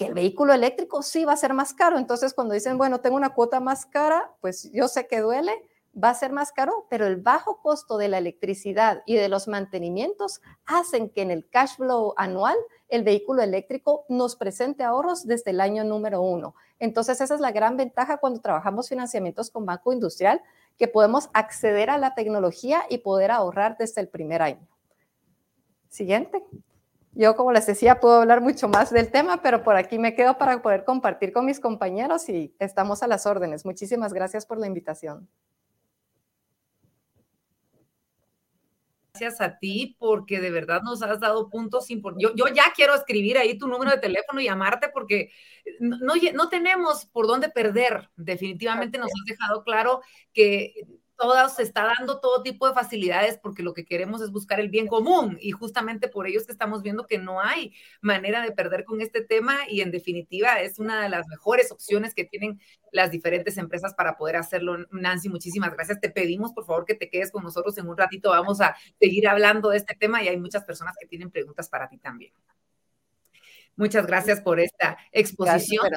[0.00, 1.98] Que el vehículo eléctrico sí va a ser más caro.
[1.98, 5.52] Entonces, cuando dicen, bueno, tengo una cuota más cara, pues yo sé que duele,
[5.94, 9.46] va a ser más caro, pero el bajo costo de la electricidad y de los
[9.46, 12.56] mantenimientos hacen que en el cash flow anual
[12.88, 16.54] el vehículo eléctrico nos presente ahorros desde el año número uno.
[16.78, 20.40] Entonces, esa es la gran ventaja cuando trabajamos financiamientos con Banco Industrial,
[20.78, 24.66] que podemos acceder a la tecnología y poder ahorrar desde el primer año.
[25.90, 26.42] Siguiente.
[27.12, 30.38] Yo, como les decía, puedo hablar mucho más del tema, pero por aquí me quedo
[30.38, 33.64] para poder compartir con mis compañeros y estamos a las órdenes.
[33.64, 35.28] Muchísimas gracias por la invitación.
[39.12, 42.32] Gracias a ti porque de verdad nos has dado puntos importantes.
[42.36, 45.32] Yo, ya quiero escribir ahí tu número de teléfono y llamarte porque
[45.80, 48.08] no, no tenemos por dónde perder.
[48.16, 50.00] Definitivamente nos has dejado claro
[50.32, 50.74] que
[51.20, 54.70] todas se está dando todo tipo de facilidades porque lo que queremos es buscar el
[54.70, 58.52] bien común y justamente por ello es que estamos viendo que no hay manera de
[58.52, 62.58] perder con este tema y en definitiva es una de las mejores opciones que tienen
[62.90, 64.78] las diferentes empresas para poder hacerlo.
[64.90, 66.00] Nancy, muchísimas gracias.
[66.00, 68.30] Te pedimos por favor que te quedes con nosotros en un ratito.
[68.30, 71.86] Vamos a seguir hablando de este tema y hay muchas personas que tienen preguntas para
[71.88, 72.32] ti también.
[73.76, 75.90] Muchas gracias por esta exposición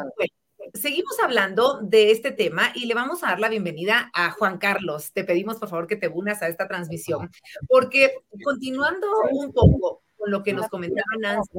[0.73, 5.12] seguimos hablando de este tema y le vamos a dar la bienvenida a Juan Carlos.
[5.13, 7.30] Te pedimos, por favor, que te unas a esta transmisión,
[7.67, 11.52] porque continuando un poco con lo que nos comentaba Nancy,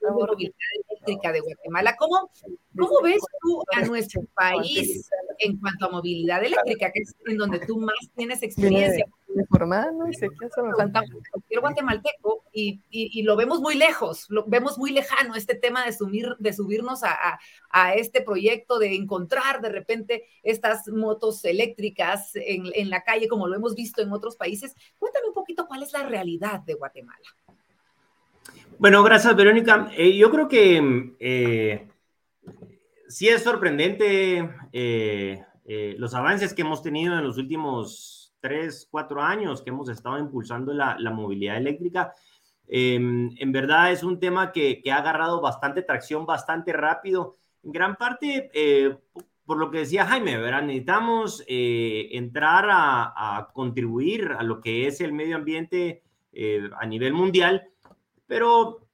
[0.00, 0.54] la movilidad
[0.90, 2.30] eléctrica de Guatemala, ¿cómo,
[2.78, 5.08] ¿cómo ves tú a nuestro país
[5.38, 9.06] en cuanto a movilidad eléctrica, que es en donde tú más tienes experiencia?
[9.34, 10.48] no sé qué.
[11.30, 15.92] Cualquier guatemalteco y, y, lo vemos muy lejos, lo vemos muy lejano este tema de,
[15.92, 17.38] subir, de subirnos a,
[17.70, 23.48] a, este proyecto, de encontrar de repente estas motos eléctricas en, en, la calle, como
[23.48, 24.74] lo hemos visto en otros países.
[25.32, 27.28] Poquito cuál es la realidad de Guatemala.
[28.78, 29.90] Bueno, gracias, Verónica.
[29.96, 31.88] Eh, yo creo que eh,
[33.08, 39.62] sí es sorprendente eh, los avances que hemos tenido en los últimos tres, cuatro años
[39.62, 42.12] que hemos estado impulsando la, movilidad eléctrica.
[42.66, 47.36] Em, en verdad es un tema que, ha agarrado bastante tracción, bastante rápido.
[47.62, 48.98] En gran parte, eh,
[49.52, 50.62] por lo que decía Jaime, ¿verdad?
[50.62, 57.12] necesitamos eh, entrar a, contribuir a lo que es el medio ambiente eh, a nivel
[57.12, 57.68] mundial,
[58.26, 58.86] pero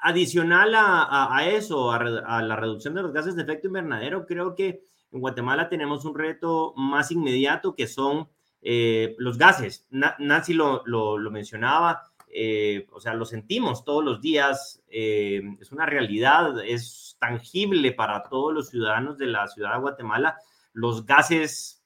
[0.00, 5.20] adicional a, eso, a, la reducción de los gases de efecto invernadero, creo que en
[5.20, 8.26] Guatemala tenemos un reto más inmediato que son
[8.62, 10.82] eh, los gases, Nancy lo,
[11.30, 17.92] mencionaba, eh, o sea, lo sentimos todos los días, eh, es una realidad, es tangible
[17.92, 20.36] para todos los ciudadanos de la ciudad de Guatemala,
[20.72, 21.84] los gases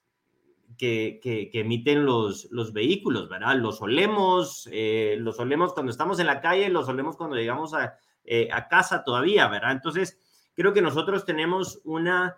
[0.77, 1.19] que,
[1.53, 3.55] emiten los, los, vehículos, ¿verdad?
[3.55, 4.69] Los olemos,
[5.17, 7.97] los olemos cuando estamos en la calle, los olemos cuando llegamos a,
[8.69, 9.71] casa todavía, ¿verdad?
[9.71, 10.19] Entonces,
[10.53, 12.37] creo que nosotros tenemos una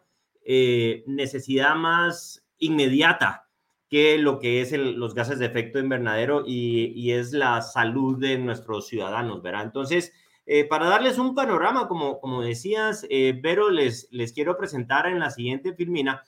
[0.50, 3.47] eh, necesidad más inmediata
[3.90, 8.88] que lo que es los gases de efecto invernadero y, es la salud de nuestros
[8.88, 9.64] ciudadanos, ¿verdad?
[9.64, 10.14] Entonces,
[10.46, 15.20] eh, para darles un panorama, como, como decías, eh, Vero, les, les quiero presentar en
[15.20, 16.24] la siguiente filmina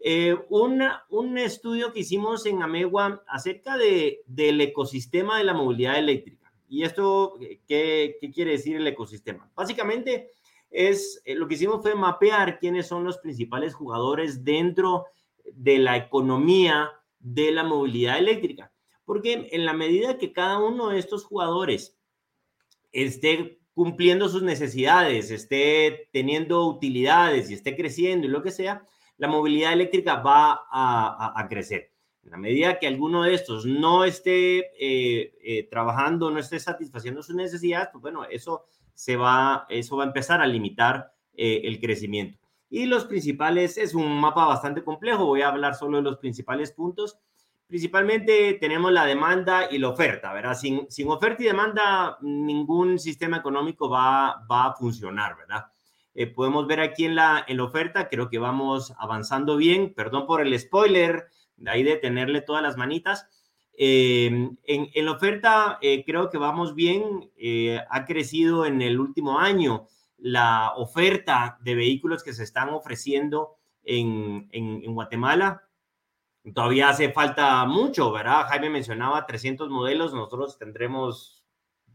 [0.00, 6.52] eh, un estudio que hicimos en Amegua acerca de, del ecosistema de la movilidad eléctrica.
[6.68, 7.34] ¿Y esto
[7.66, 9.50] qué, qué quiere decir el ecosistema?
[9.54, 10.30] Básicamente,
[10.70, 15.06] es eh, lo que hicimos fue mapear quiénes son los principales jugadores dentro
[15.52, 16.90] de la economía
[17.32, 18.72] de la movilidad eléctrica.
[19.04, 21.96] Porque en la medida que cada uno de estos jugadores
[22.92, 28.84] esté cumpliendo sus necesidades, esté teniendo utilidades y esté creciendo y lo que sea,
[29.16, 31.92] la movilidad eléctrica va a, crecer.
[32.24, 37.22] En la medida que alguno de estos no esté eh, eh, trabajando, no esté satisfaciendo
[37.22, 38.64] sus necesidades, pues bueno, eso,
[38.94, 42.38] se va, eso va a empezar a limitar eh, el crecimiento.
[42.70, 46.72] Y los principales, es un mapa bastante complejo, voy a hablar solo de los principales
[46.72, 47.18] puntos.
[47.66, 50.54] Principalmente tenemos la demanda y la oferta, ¿verdad?
[50.54, 55.66] Sin, sin oferta y demanda, ningún sistema económico va, va a funcionar, ¿verdad?
[56.14, 59.94] Eh, podemos ver aquí en la, en la oferta, creo que vamos avanzando bien.
[59.94, 63.28] Perdón por el spoiler, de ahí de tenerle todas las manitas.
[63.74, 64.58] Eh, en,
[64.92, 67.30] en, la oferta eh, creo que vamos bien.
[67.88, 69.86] ha crecido en el último año
[70.18, 75.62] la oferta de vehículos que se están ofreciendo en, en, Guatemala.
[76.54, 78.46] Todavía hace falta mucho, ¿verdad?
[78.48, 81.44] Jaime mencionaba 300 modelos, nosotros tendremos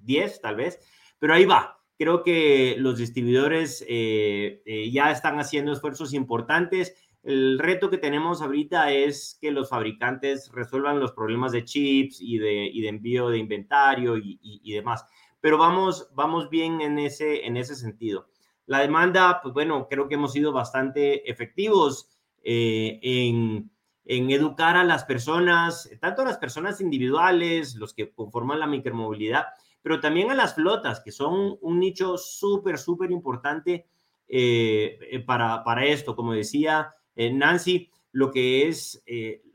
[0.02, 0.80] 10 tal vez,
[1.20, 6.96] pero ahí va Creo que los distribuidores eh, eh, ya están haciendo esfuerzos importantes.
[7.22, 12.40] El reto que tenemos ahorita es que los fabricantes resuelvan los problemas de chips y
[12.40, 15.06] de, de envío de inventario y, demás.
[15.44, 18.30] Pero vamos, vamos bien en ese, en ese sentido.
[18.66, 22.08] La demanda, pues bueno, creo que hemos sido bastante efectivos
[22.46, 23.70] eh, en,
[24.06, 29.48] en, educar a las personas, tanto a las personas individuales, los que conforman la micromovilidad,
[29.82, 33.86] pero también a las flotas, que son un nicho súper, súper importante
[34.30, 36.16] eh, eh, para, para, esto.
[36.16, 39.04] Como decía Nancy, lo que es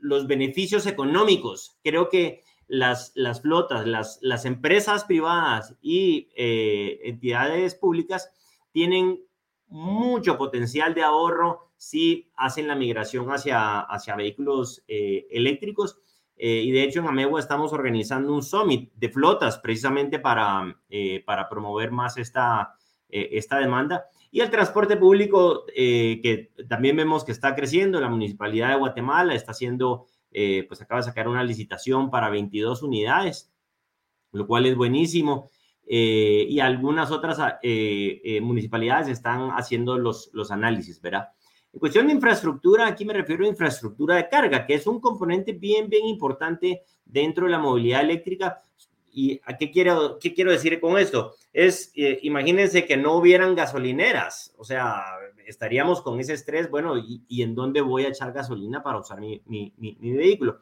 [0.01, 1.79] los beneficios económicos.
[1.81, 8.31] Creo que las, las flotas, las, las empresas privadas y entidades públicas
[8.71, 9.19] tienen
[9.67, 15.99] mucho potencial de ahorro si hacen la migración hacia, hacia vehículos eléctricos
[16.41, 21.21] eh, y de hecho en Amegua estamos organizando un summit de flotas precisamente para, eh,
[21.25, 22.75] para promover más esta,
[23.09, 24.05] eh, esta demanda.
[24.31, 29.51] Y el transporte público, que también vemos que está creciendo, la Municipalidad de Guatemala está
[29.51, 33.51] haciendo, pues acaba de sacar una licitación para 22 unidades,
[34.31, 35.49] lo cual es buenísimo.
[35.85, 37.39] y algunas otras
[38.41, 41.29] municipalidades están haciendo los, los análisis, ¿verdad?
[41.71, 45.53] En cuestión de infraestructura, aquí me refiero a infraestructura de carga, que es un componente
[45.53, 48.63] bien, bien importante dentro de la movilidad eléctrica.
[49.11, 51.35] ¿Y a qué quiero, qué quiero decir con esto?
[51.53, 55.03] Es, eh, imagínense que no hubieran gasolineras, o sea,
[55.49, 59.41] estaríamos con ese estrés, bueno, ¿y, en dónde voy a echar gasolina para usar mi,
[59.45, 60.59] mi, mi, vehículo?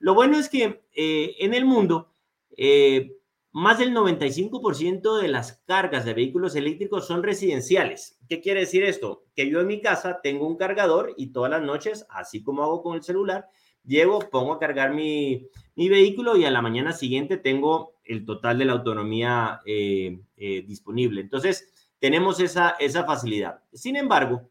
[0.00, 2.10] Lo bueno es que eh, en el mundo,
[2.56, 3.16] eh,
[3.52, 8.18] más del 95% de las cargas de vehículos eléctricos son residenciales.
[8.28, 9.24] ¿Qué quiere decir esto?
[9.36, 12.82] Que yo en mi casa tengo un cargador y todas las noches, así como hago
[12.82, 13.48] con el celular,
[13.84, 18.64] llego, pongo a cargar mi, vehículo y a la mañana siguiente tengo el total de
[18.64, 20.18] la autonomía eh,
[20.66, 21.20] disponible.
[21.20, 21.73] Entonces,
[22.04, 23.62] tenemos esa, esa facilidad.
[23.72, 24.50] Sin embargo,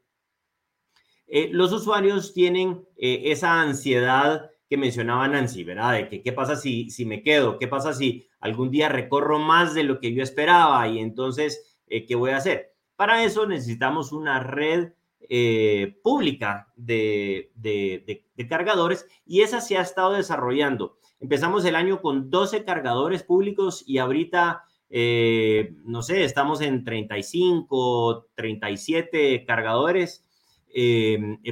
[1.28, 5.94] eh, los usuarios tienen esa ansiedad que mencionaba Nancy, ¿verdad?
[5.94, 9.76] De que qué pasa si, si me quedo, qué pasa si algún día recorro más
[9.76, 12.74] de lo que yo esperaba y entonces, eh, ¿qué voy a hacer?
[12.96, 14.94] Para eso necesitamos una red
[15.30, 20.98] eh, pública de, de, cargadores y esa se ha estado desarrollando.
[21.20, 24.63] Empezamos el año con 12 cargadores públicos y ahorita,
[24.95, 30.23] eh, no sé, estamos en 35, 37 cargadores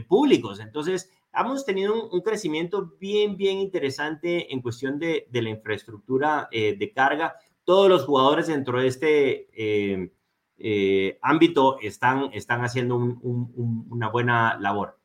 [0.07, 0.59] públicos.
[0.59, 6.91] Entonces, hemos tenido un, crecimiento bien, bien interesante en cuestión de, la infraestructura eh, de
[6.91, 7.35] carga.
[7.63, 10.11] Todos los jugadores dentro de este eh,
[10.57, 14.99] eh, ámbito están, están haciendo una buena labor.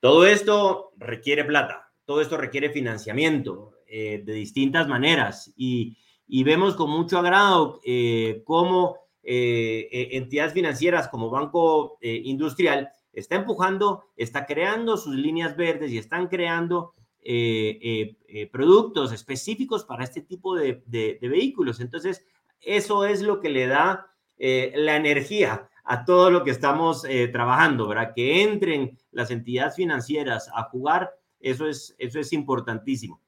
[0.00, 5.96] Todo esto requiere plata, todo esto requiere financiamiento de distintas maneras y,
[6.26, 7.80] y, vemos con mucho agrado
[8.44, 16.28] cómo entidades financieras como Banco Industrial está empujando, está creando sus líneas verdes y están
[16.28, 20.82] creando eh, eh, eh, productos específicos para este tipo de,
[21.20, 21.80] vehículos.
[21.80, 22.24] Entonces,
[22.60, 24.06] eso es lo que le da
[24.38, 28.12] la energía a todo lo que estamos eh, trabajando, ¿verdad?
[28.14, 33.20] Que entren las entidades financieras a jugar, eso es, eso es importantísimo.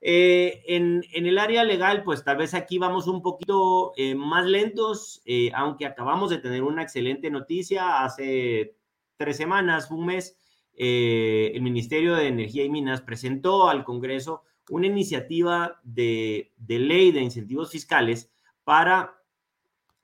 [0.00, 5.22] Eh, en, el área legal, pues tal vez aquí vamos un poquito eh, más lentos,
[5.54, 8.76] aunque acabamos de tener una excelente noticia hace
[9.16, 10.36] tres semanas, un mes,
[10.76, 17.20] el Ministerio de Energía y Minas presentó al Congreso una iniciativa de, de ley de
[17.20, 18.30] incentivos fiscales
[18.64, 19.20] para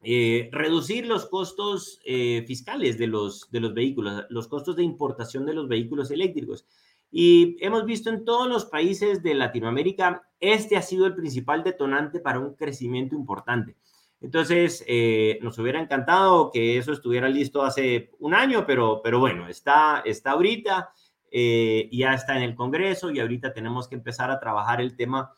[0.08, 5.44] eh, reducir los costos eh, fiscales de los, de los vehículos, los costos de importación
[5.46, 6.64] de los vehículos eléctricos.
[7.10, 12.20] Y hemos visto en todos los países de Latinoamérica, este ha sido el principal detonante
[12.20, 13.76] para un crecimiento importante.
[14.20, 19.48] Entonces, eh, nos hubiera encantado que eso estuviera listo hace un año, pero, pero bueno,
[19.48, 20.90] está, está ahorita,
[21.30, 25.34] ya está en el Congreso y ahorita tenemos que empezar a trabajar el tema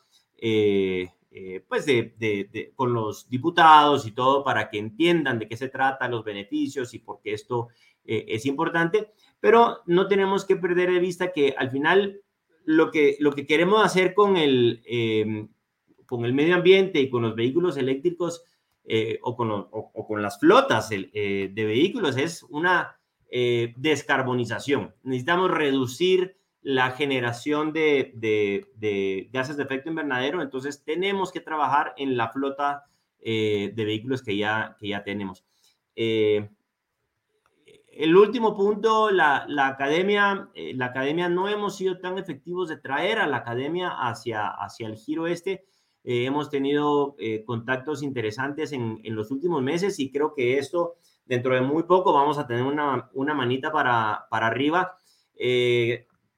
[1.40, 6.08] eh, pues de, con los diputados y todo para que entiendan de qué se trata,
[6.08, 7.68] los beneficios y por qué esto
[8.04, 12.20] eh, es importante, pero no tenemos que perder de vista que al final
[12.64, 15.48] lo que, lo que queremos hacer con el, em,
[16.06, 18.42] con el medio ambiente y con los vehículos eléctricos
[18.84, 22.98] eh, o, con, o, con, las flotas de vehículos es una
[23.30, 24.94] descarbonización.
[25.02, 32.28] Necesitamos reducir la generación de, gases de efecto invernadero, entonces tenemos que trabajar en la
[32.28, 32.84] flota
[33.20, 35.44] eh, de vehículos que ya, que ya tenemos.
[35.94, 36.50] Eh,
[37.98, 43.18] el último punto, la, academia, eh, la academia no hemos sido tan efectivos de traer
[43.18, 45.64] a la academia hacia, hacia el giro este.
[46.04, 50.94] hemos tenido contactos interesantes en, los últimos meses y creo que esto,
[51.26, 54.96] dentro de muy poco, vamos a tener una, una manita para, para arriba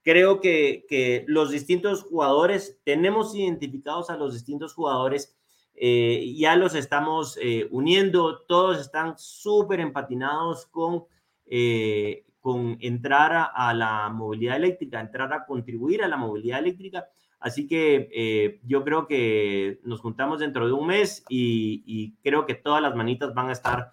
[0.02, 5.36] creo que, los distintos jugadores, tenemos identificados a los distintos jugadores,
[5.74, 11.04] eh, ya los estamos eh, uniendo, todos están súper empatinados con,
[11.50, 17.06] eh, con entrar a, la movilidad eléctrica, entrar a contribuir a la movilidad eléctrica.
[17.38, 22.80] Así que yo creo que nos juntamos dentro de un mes y, creo que todas
[22.82, 23.92] las manitas van a estar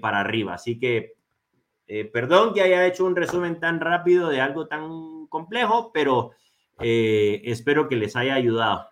[0.00, 0.54] para arriba.
[0.54, 1.14] Así que
[2.12, 6.32] perdón que haya hecho un resumen tan rápido de algo tan complejo, pero
[6.80, 8.88] eh, espero que les haya ayudado.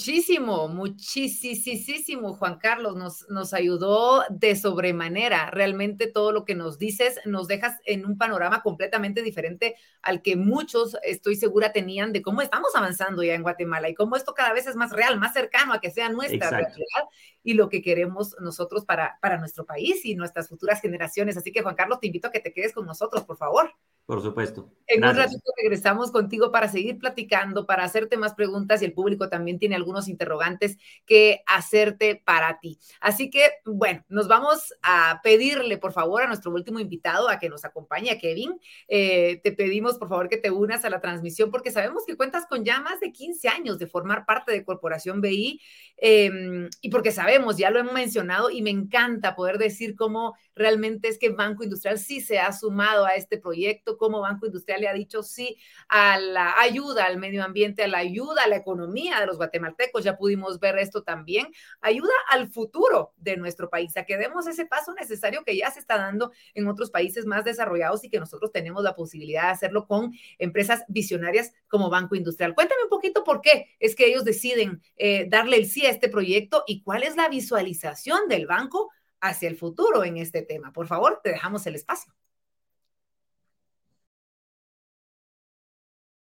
[0.00, 5.50] Muchísimo, muchísimo, Juan Carlos, nos, nos ayudó de sobremanera.
[5.50, 10.36] Realmente todo lo que nos dices nos dejas en un panorama completamente diferente al que
[10.36, 14.54] muchos, estoy segura, tenían de cómo estamos avanzando ya en Guatemala y cómo esto cada
[14.54, 17.04] vez es más real, más cercano a que sea nuestra realidad
[17.42, 21.36] y lo que queremos nosotros para, para nuestro país y nuestras futuras generaciones.
[21.36, 23.74] Así que, Juan Carlos, te invito a que te quedes con nosotros, por favor.
[24.10, 24.68] Por supuesto.
[24.88, 29.28] En un ratito regresamos contigo para seguir platicando, para hacerte más preguntas y el público
[29.28, 32.80] también tiene algunos interrogantes que hacerte para ti.
[33.00, 37.48] Así que, bueno, nos vamos a pedirle, por favor, a nuestro último invitado a que
[37.48, 38.58] nos acompañe, a Kevin.
[38.88, 42.46] Eh, te pedimos, por favor, que te unas a la transmisión porque sabemos que cuentas
[42.46, 45.60] con ya más de 15 años de formar parte de Corporación BI
[45.98, 51.06] em, y porque sabemos, ya lo hemos mencionado y me encanta poder decir cómo realmente
[51.06, 54.88] es que Banco Industrial sí se ha sumado a este proyecto como Banco Industrial le
[54.88, 59.20] ha dicho sí a la ayuda al medio ambiente, a la ayuda a la economía
[59.20, 61.48] de los guatemaltecos, ya pudimos ver esto también,
[61.82, 65.80] ayuda al futuro de nuestro país, a que demos ese paso necesario que ya se
[65.80, 69.86] está dando en otros países más desarrollados y que nosotros tenemos la posibilidad de hacerlo
[69.86, 72.54] con empresas visionarias como Banco Industrial.
[72.54, 76.08] Cuéntame un poquito por qué es que ellos deciden eh, darle el sí a este
[76.08, 78.90] proyecto y cuál es la visualización del banco
[79.20, 80.72] hacia el futuro en este tema.
[80.72, 82.14] Por favor, te dejamos el espacio.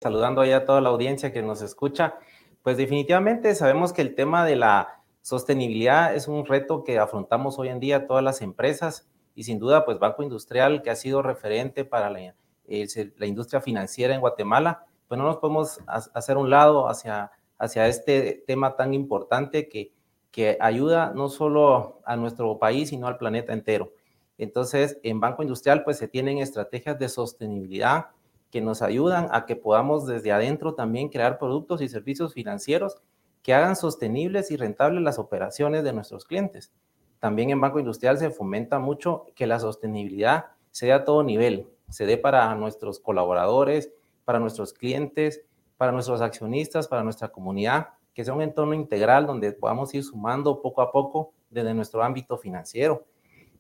[0.02, 2.16] Saludando ya a toda la audiencia que nos escucha,
[2.64, 7.70] pues definitivamente sabemos que el tema de la sostenibilidad es un reto que afrontamos hoy
[7.70, 11.86] en día todas las empresas y sin duda pues Banco Industrial que ha sido referente
[11.86, 12.34] para la,
[12.68, 18.44] la industria financiera en Guatemala, pues no nos podemos hacer un lado hacia, hacia este
[18.48, 19.92] tema tan importante que,
[20.32, 23.94] que ayuda no solo a nuestro país, sino al planeta entero.
[24.40, 28.08] Entonces, en Banco Industrial, pues se tienen estrategias de sostenibilidad
[28.52, 33.02] que nos ayudan a que podamos desde adentro también crear productos y servicios financieros
[33.42, 36.72] que hagan sostenibles y rentables las operaciones de nuestros clientes.
[37.20, 41.68] También en Banco Industrial se fomenta mucho que la sostenibilidad se dé a todo nivel,
[41.90, 43.92] se dé para nuestros colaboradores,
[44.26, 45.44] para nuestros clientes,
[45.78, 50.62] para nuestros accionistas, para nuestra comunidad, que sea un entorno integral donde podamos ir sumando
[50.62, 53.06] poco a poco desde nuestro ámbito financiero.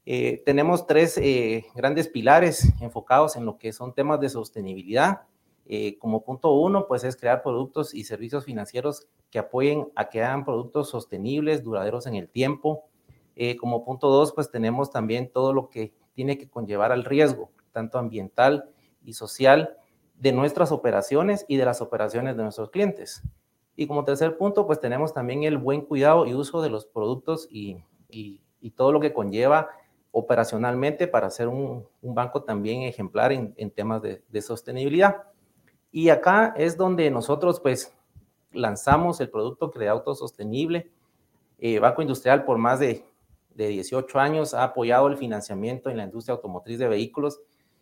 [0.05, 5.21] Eh, tenemos tres eh, grandes pilares enfocados en lo que son temas de sostenibilidad.
[5.65, 10.21] Eh, como punto uno, pues es crear productos y servicios financieros que apoyen a que
[10.21, 12.83] hagan productos sostenibles, duraderos en el tiempo.
[13.35, 17.51] Eh, como punto dos, pues tenemos también todo lo que tiene que conllevar al riesgo,
[17.71, 18.69] tanto ambiental
[19.05, 19.77] y social,
[20.15, 23.23] de nuestras operaciones y de las operaciones de nuestros clientes.
[23.75, 27.47] Y como tercer punto, pues tenemos también el buen cuidado y uso de los productos
[27.49, 27.77] y,
[28.75, 29.69] todo lo que conlleva
[30.11, 35.23] operacionalmente para ser un, banco también ejemplar en, temas de, sostenibilidad.
[35.91, 37.93] Y acá es donde nosotros pues
[38.51, 40.91] lanzamos el producto Creauto Sostenible.
[41.57, 43.05] Eh, banco Industrial por más de,
[43.55, 47.39] de 18 años ha apoyado el financiamiento en la industria automotriz de vehículos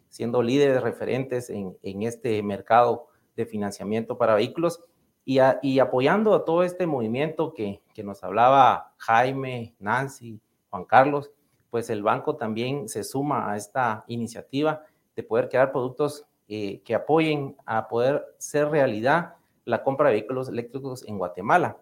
[0.09, 4.83] siendo líderes referentes en, este mercado de financiamiento para vehículos
[5.23, 5.39] y,
[5.79, 11.31] apoyando a todo este movimiento que, nos hablaba Jaime, Nancy, Juan Carlos,
[11.69, 14.83] pues el banco también se suma a esta iniciativa
[15.15, 20.49] de poder crear productos eh, que apoyen a poder ser realidad la compra de vehículos
[20.49, 21.77] eléctricos en Guatemala.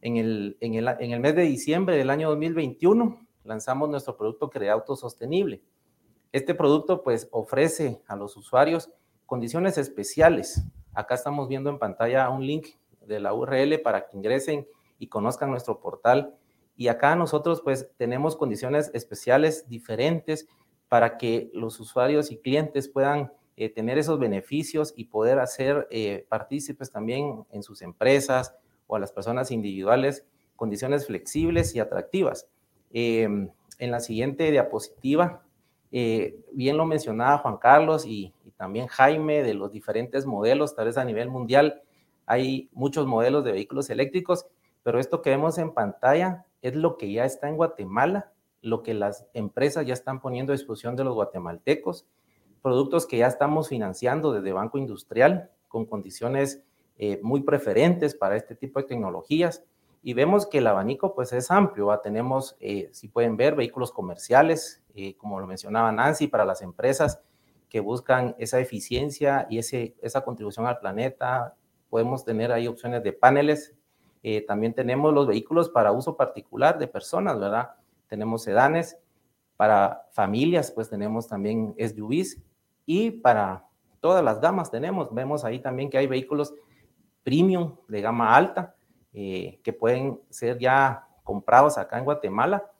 [0.00, 4.50] En el, en el, en el mes de diciembre del año 2021 lanzamos nuestro producto
[4.50, 5.62] Creauto Sostenible
[6.32, 8.90] este producto pues ofrece a los usuarios
[9.24, 10.62] condiciones especiales.
[10.92, 12.68] Acá estamos viendo en pantalla un link
[13.06, 14.66] de la URL para que ingresen
[14.98, 16.34] y conozcan nuestro portal.
[16.78, 20.46] Y acá nosotros pues tenemos condiciones especiales diferentes
[20.88, 26.24] para que los usuarios y clientes puedan eh, tener esos beneficios y poder hacer eh,
[26.28, 28.54] partícipes también en sus empresas
[28.86, 30.24] o a las personas individuales
[30.54, 32.48] condiciones flexibles y atractivas.
[32.92, 33.50] Em,
[33.80, 35.42] en la siguiente diapositiva
[35.90, 40.96] eh, bien lo mencionaba Juan Carlos y, también Jaime de los diferentes modelos, tal vez
[40.96, 41.80] a nivel mundial
[42.26, 44.46] hay muchos modelos de vehículos eléctricos,
[44.82, 48.94] pero esto que vemos en pantalla es lo que ya está en Guatemala, lo que
[48.94, 52.06] las empresas ya están poniendo a disposición de los guatemaltecos,
[52.62, 56.62] productos que ya estamos financiando desde Banco Industrial con condiciones
[56.96, 59.64] eh, muy preferentes para este tipo de tecnologías
[60.02, 61.96] y vemos que el abanico pues es amplio.
[62.02, 67.20] Tenemos, eh, si pueden ver, vehículos comerciales, eh, como lo mencionaba Nancy, para las empresas
[67.68, 71.54] que buscan esa eficiencia y esa contribución al planeta.
[71.90, 73.74] Podemos tener ahí opciones de paneles.
[74.22, 77.70] Eh, también tenemos los vehículos para uso particular de personas, ¿verdad?
[78.08, 78.98] Tenemos sedanes.
[79.56, 82.38] Para familias, pues tenemos también SUVs.
[82.86, 83.66] Y para
[84.00, 86.54] todas las gamas tenemos, vemos ahí también que hay vehículos
[87.22, 88.74] premium de gama alta
[89.12, 92.70] eh, que pueden ser ya comprados acá en Guatemala.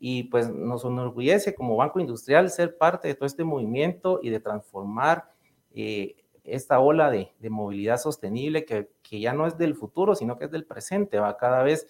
[0.00, 4.38] Y pues nos enorgullece como Banco Industrial ser parte de todo este movimiento y de
[4.38, 5.32] transformar
[5.74, 10.50] eh, esta ola de, movilidad sostenible que, ya no es del futuro, sino que es
[10.50, 11.18] del presente.
[11.18, 11.36] ¿va?
[11.36, 11.86] Cada vez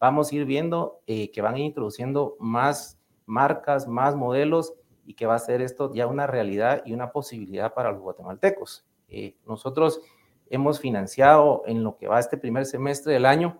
[0.00, 4.74] vamos a ir viendo eh, que van introduciendo más marcas, más modelos
[5.04, 8.84] y que va a ser esto ya una realidad y una posibilidad para los guatemaltecos.
[9.46, 10.00] nosotros
[10.48, 13.58] hemos financiado en lo que va este primer semestre del año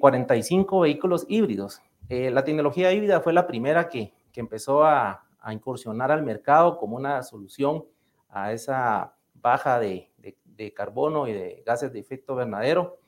[0.00, 1.80] 45 eh, vehículos híbridos.
[2.08, 6.96] Eh, la tecnología híbrida fue la primera que, que empezó a, incursionar al mercado como
[6.96, 7.82] una solución
[8.28, 10.10] a esa baja de,
[10.44, 12.98] de, carbono y de gases de efecto invernadero.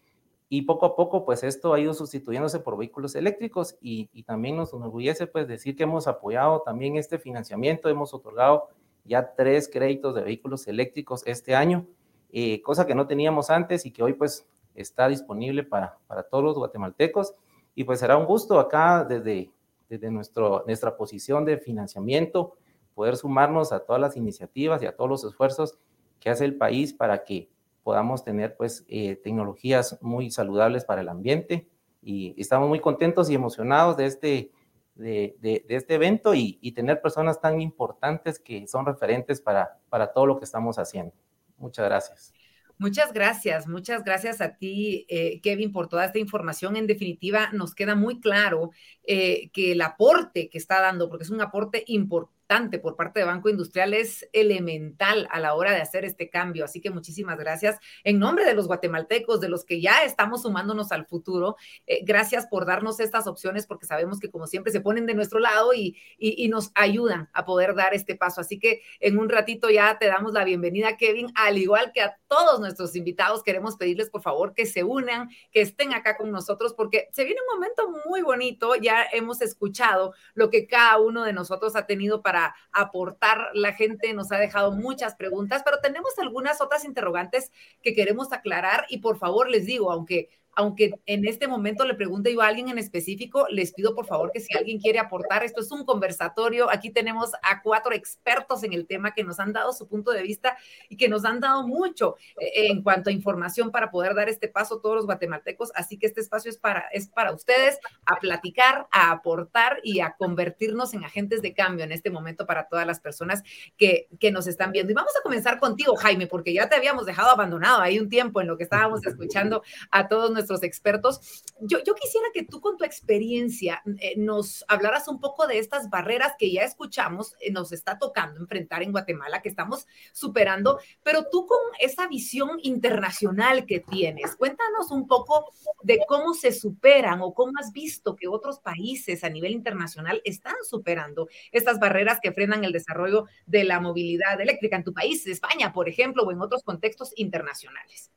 [0.49, 4.57] Y poco a poco, pues esto ha ido sustituyéndose por vehículos eléctricos y, y, también
[4.57, 8.69] nos enorgullece pues decir que hemos apoyado también este financiamiento, hemos otorgado
[9.05, 11.87] ya tres créditos de vehículos eléctricos este año
[12.33, 16.45] eh, cosa que no teníamos antes y que hoy pues está disponible para, para todos
[16.45, 17.35] los guatemaltecos.
[17.75, 19.51] Y pues será un gusto acá desde,
[19.89, 22.57] desde nuestro, nuestra posición de financiamiento
[22.95, 25.79] poder sumarnos a todas las iniciativas y a todos los esfuerzos
[26.21, 27.51] que hace el país para que
[27.83, 31.69] podamos tener pues eh, tecnologías muy saludables para el ambiente
[32.03, 34.53] y estamos muy contentos y emocionados de este,
[34.95, 40.13] de, de, este evento y, y, tener personas tan importantes que son referentes para, para
[40.13, 41.13] todo lo que estamos haciendo.
[41.59, 42.33] Muchas gracias.
[42.79, 46.77] Muchas gracias, muchas gracias a ti, eh, Kevin, por toda esta información.
[46.77, 48.71] En definitiva, nos queda muy claro
[49.05, 52.40] eh, que el aporte que está dando, porque es un aporte importante
[52.83, 56.65] por parte de Banco Industrial es elemental a la hora de hacer este cambio.
[56.65, 60.91] Así que muchísimas gracias en nombre de los guatemaltecos, de los que ya estamos sumándonos
[60.91, 61.55] al futuro.
[61.87, 65.39] Eh, gracias por darnos estas opciones porque sabemos que como siempre se ponen de nuestro
[65.39, 68.41] lado y, y, nos ayudan a poder dar este paso.
[68.41, 72.19] Así que en un ratito ya te damos la bienvenida, Kevin, al igual que a
[72.27, 73.45] todos nuestros invitados.
[73.45, 77.41] Queremos pedirles por favor que se unan, que estén acá con nosotros porque se viene
[77.49, 78.75] un momento muy bonito.
[78.75, 82.40] Ya hemos escuchado lo que cada uno de nosotros ha tenido para
[82.73, 83.51] aportar.
[83.55, 87.51] La gente nos ha dejado muchas preguntas, pero tenemos algunas otras interrogantes
[87.83, 92.33] que queremos aclarar y por favor les digo, aunque aunque en este momento le pregunte
[92.33, 95.61] yo a alguien en específico, les pido por favor que si alguien quiere aportar, esto
[95.61, 99.73] es un conversatorio, aquí tenemos a cuatro expertos en el tema que nos han dado
[99.73, 100.57] su punto de vista
[100.89, 104.49] y que nos han dado mucho eh, en cuanto a información para poder dar este
[104.49, 108.87] paso todos los guatemaltecos, así que este espacio es para, es para ustedes a platicar,
[108.91, 113.01] a aportar y a convertirnos en agentes de cambio en este momento para todas las
[113.01, 113.43] personas
[113.77, 114.91] que, que nos están viendo.
[114.91, 118.41] Y vamos a comenzar contigo, Jaime, porque ya te habíamos dejado abandonado ahí un tiempo
[118.41, 121.43] en lo que estábamos escuchando a todos nuestros expertos.
[121.61, 125.91] Yo, yo quisiera que tú con tu experiencia eh, nos hablaras un poco de estas
[125.91, 131.27] barreras que ya escuchamos, eh, nos está tocando enfrentar en Guatemala, que estamos superando, pero
[131.31, 137.35] tú con esa visión internacional que tienes, cuéntanos un poco de cómo se superan o
[137.35, 142.65] cómo has visto que otros países a nivel internacional están superando estas barreras que frenan
[142.65, 146.63] el desarrollo de la movilidad eléctrica en tu país, España, por ejemplo, o en otros
[146.63, 148.11] contextos internacionales.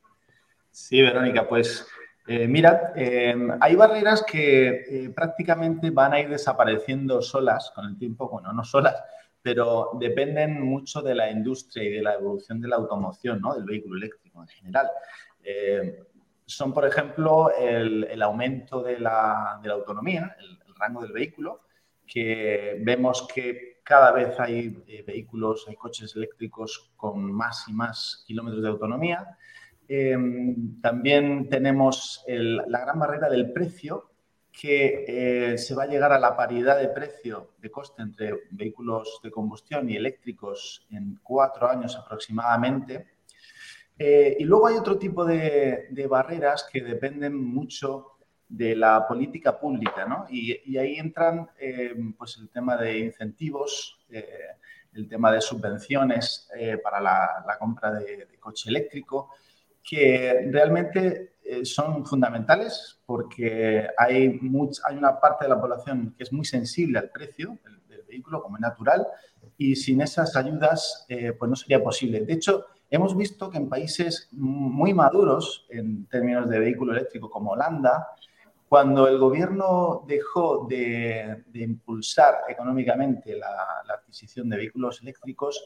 [0.71, 1.85] Sí, Verónica, pues
[2.25, 7.97] eh, mira, eh, hay barreras que eh, prácticamente van a ir desapareciendo solas con el
[7.97, 8.95] tiempo, bueno, no solas,
[9.41, 13.53] pero dependen mucho de la industria y de la evolución de la automoción, ¿no?
[13.53, 14.89] del vehículo eléctrico en general.
[16.45, 21.61] son, por ejemplo, el, aumento de la, autonomía, el, rango del vehículo,
[22.07, 24.69] que vemos que cada vez hay
[25.05, 29.37] vehículos, hay coches eléctricos con más y más kilómetros de autonomía.
[29.95, 34.09] Em, también tenemos la gran barrera del precio,
[34.51, 39.19] que eh, se va a llegar a la paridad de precio de coste entre vehículos
[39.23, 43.05] de combustión y eléctricos en cuatro años aproximadamente.
[43.99, 48.13] Eh, y luego hay otro tipo de, barreras que dependen mucho
[48.49, 50.25] de la política pública, ¿no?
[50.27, 54.57] y, ahí entran em, pues el tema de incentivos, eh,
[54.93, 56.49] el tema de subvenciones
[56.83, 59.29] para la, compra de, de coche eléctrico,
[59.83, 64.39] que realmente eh, son fundamentales porque hay,
[64.87, 67.73] hay una parte de la población que es muy sensible al precio del,
[68.07, 69.07] vehículo, como es natural,
[69.57, 72.19] y sin esas ayudas eh, pues no sería posible.
[72.21, 77.53] De hecho, hemos visto que en países muy maduros en términos de vehículo eléctrico como
[77.53, 78.09] Holanda,
[78.69, 85.59] cuando el gobierno dejó de, impulsar económicamente la adquisición de vehículos eléctricos,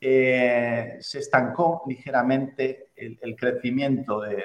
[0.00, 4.44] eh, se estancó ligeramente el, crecimiento de,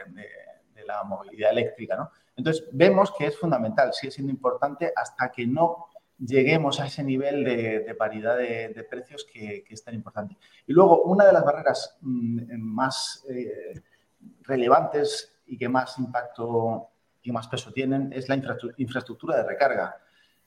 [0.86, 1.96] la movilidad eléctrica.
[1.96, 2.12] ¿no?
[2.36, 5.88] Entonces, vemos que es fundamental, sigue siendo importante hasta que no
[6.18, 10.38] lleguemos a ese nivel de, paridad de, precios que, es tan importante.
[10.68, 13.82] Y luego, una de las barreras mm, más eh,
[14.42, 16.90] relevantes y que más impacto
[17.22, 18.36] y más peso tienen es la
[18.78, 19.96] infraestructura de recarga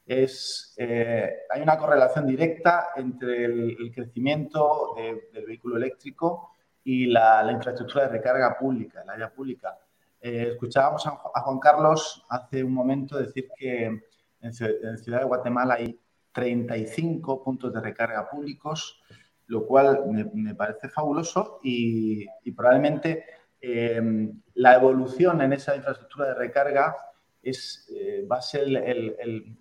[0.06, 4.94] es, eh, hay una correlación directa entre el, crecimiento
[5.32, 6.52] del vehículo eléctrico
[6.84, 9.76] y la, infraestructura de recarga pública, el área pública.
[10.20, 14.00] Eh, escuchábamos a, Juan Carlos hace un momento decir que
[14.40, 15.98] en, Ciudad de Guatemala hay
[16.32, 19.02] 35 puntos de recarga públicos,
[19.48, 23.24] lo cual me, parece fabuloso y, probablemente
[23.60, 26.96] eh, la evolución en esa infraestructura de recarga
[27.42, 27.88] es,
[28.30, 29.56] va a ser el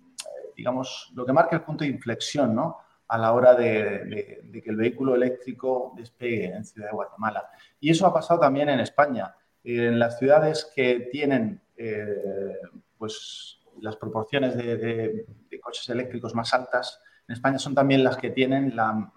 [0.56, 2.78] digamos, lo que marca el punto de inflexión, ¿no?
[3.08, 7.48] A la hora de, que el vehículo eléctrico despegue en Ciudad de Guatemala.
[7.78, 9.34] Y eso ha pasado también en España.
[9.62, 12.56] En las ciudades que tienen, eh,
[12.98, 15.26] pues, las proporciones de,
[15.62, 19.12] coches eléctricos más altas en España son también las que tienen la,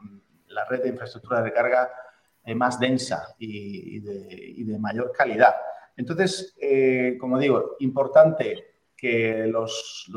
[0.68, 1.90] red de infraestructura de carga
[2.44, 5.56] eh, más densa y, de, mayor calidad.
[5.96, 8.69] Entonces, eh, como digo, importante
[9.00, 10.12] que los,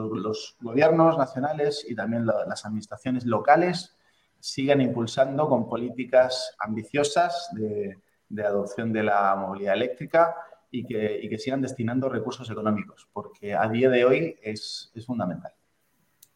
[0.61, 3.97] gobiernos nacionales y también las administraciones locales
[4.41, 7.99] sigan impulsando con políticas ambiciosas de,
[8.45, 10.35] adopción de la movilidad eléctrica
[10.70, 15.53] y que, que, sigan destinando recursos económicos, porque a día de hoy es, es, fundamental.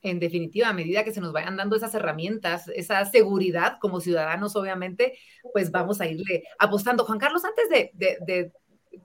[0.03, 4.55] En definitiva, a medida que se nos vayan dando esas herramientas, esa seguridad como ciudadanos,
[4.55, 5.19] obviamente,
[5.53, 7.05] pues vamos a irle apostando.
[7.05, 8.53] Juan Carlos, antes de, de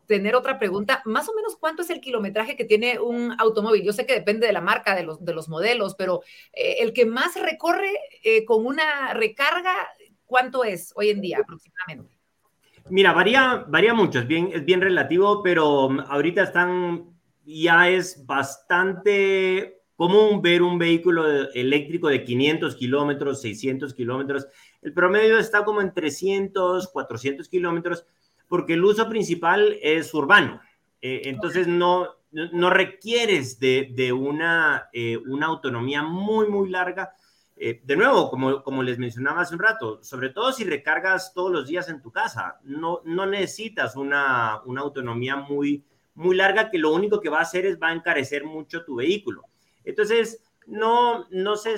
[0.05, 1.01] tener otra pregunta.
[1.05, 3.83] Más o menos, ¿cuánto es el kilometraje que tiene un automóvil?
[3.83, 6.21] Yo sé que depende de la marca, de los, de los modelos, pero
[6.53, 9.73] eh, el que más recorre eh, con una recarga,
[10.25, 12.17] ¿cuánto es hoy en día aproximadamente?
[12.89, 17.05] Mira, varía, varía mucho, es bien, es bien relativo, pero mm, ahorita están,
[17.45, 24.47] ya es bastante común ver un vehículo eléctrico de 500 kilómetros, 600 kilómetros.
[24.81, 28.05] El promedio está como en 300, 400 kilómetros
[28.51, 30.59] porque el uso principal es urbano.
[31.01, 37.13] Eh, entonces no, no requieres de, una, eh, una autonomía muy, muy larga.
[37.55, 41.49] Eh, de nuevo, como, como les mencionaba hace un rato, sobre todo si recargas todos
[41.49, 45.85] los días en tu casa, no, no necesitas una, una autonomía muy,
[46.15, 48.95] muy larga que lo único que va a hacer es va a encarecer mucho tu
[48.95, 49.45] vehículo.
[49.85, 51.75] Entonces, no, no sé,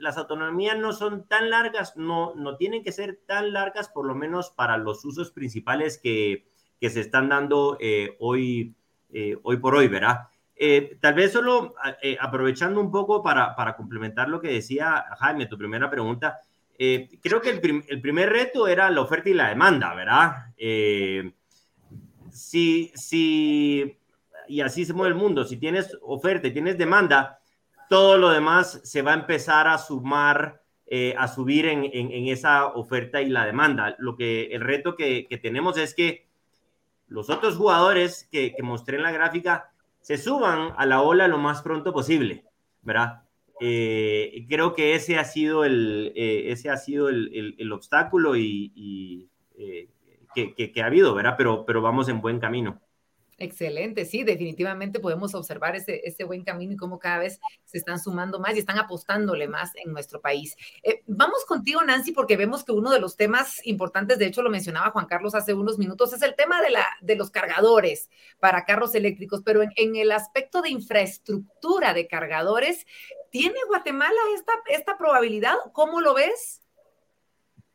[0.00, 4.14] las autonomías no son tan largas, no, no tienen que ser tan largas, por lo
[4.14, 6.48] menos para los usos principales que,
[6.80, 8.74] que se están dando eh, hoy,
[9.12, 10.28] eh, hoy por hoy, ¿verdad?
[10.56, 11.74] Eh, tal vez solo
[12.18, 16.40] aprovechando un poco para, para, complementar lo que decía Jaime, tu primera pregunta,
[16.76, 20.46] creo que el, el, primer reto era la oferta y la demanda, ¿verdad?
[22.32, 23.98] si, si,
[24.48, 27.37] y así se mueve el mundo, si tienes oferta y tienes demanda,
[27.88, 33.20] todo lo demás se va a empezar a sumar, eh, a subir en, esa oferta
[33.20, 33.96] y la demanda.
[33.98, 36.26] Lo que el reto que, tenemos es que
[37.08, 39.70] los otros jugadores que, mostré en la gráfica
[40.00, 42.44] se suban a la ola lo más pronto posible,
[42.82, 43.22] ¿verdad?
[43.60, 49.28] Eh, creo que ese ha sido el, eh, ese ha sido el, obstáculo y,
[50.34, 51.34] que, ha habido, ¿verdad?
[51.36, 52.80] Pero vamos en buen camino.
[53.40, 58.00] Excelente, sí, definitivamente podemos observar ese, ese, buen camino y cómo cada vez se están
[58.00, 60.56] sumando más y están apostándole más en nuestro país.
[60.82, 64.50] Eh, vamos contigo, Nancy, porque vemos que uno de los temas importantes, de hecho lo
[64.50, 68.10] mencionaba Juan Carlos hace unos minutos, es el tema de, la, de los cargadores
[68.40, 72.86] para carros eléctricos, pero en, en el aspecto de infraestructura de cargadores,
[73.30, 75.54] ¿tiene Guatemala esta, esta probabilidad?
[75.72, 76.60] ¿Cómo lo ves?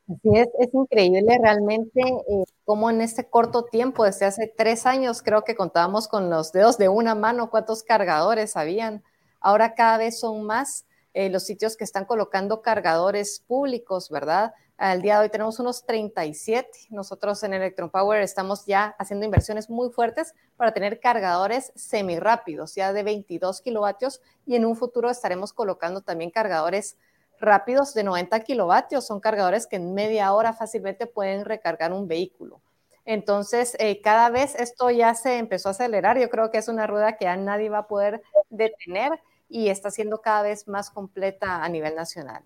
[0.09, 5.21] Así es, es increíble realmente eh, cómo en este corto tiempo, desde hace tres años,
[5.21, 9.01] creo que contábamos con los dedos de una mano cuántos cargadores habían.
[9.39, 14.53] Ahora cada vez son más eh, los sitios que están colocando cargadores públicos, ¿verdad?
[14.77, 16.67] Al día de hoy tenemos unos 37.
[16.89, 22.91] Nosotros en Electron Power estamos ya haciendo inversiones muy fuertes para tener cargadores semirápidos, ya
[22.91, 26.97] de 22 kilovatios, y en un futuro estaremos colocando también cargadores
[27.43, 29.05] rápidos de 90 kilovatios.
[29.05, 32.61] Son cargadores que en media hora fácilmente pueden recargar un vehículo.
[33.05, 36.17] Entonces, eh, cada vez esto ya se empezó a acelerar.
[36.19, 39.19] Yo creo que es una rueda que ya nadie va a poder detener
[39.49, 42.43] y está siendo cada vez más completa a nivel nacional.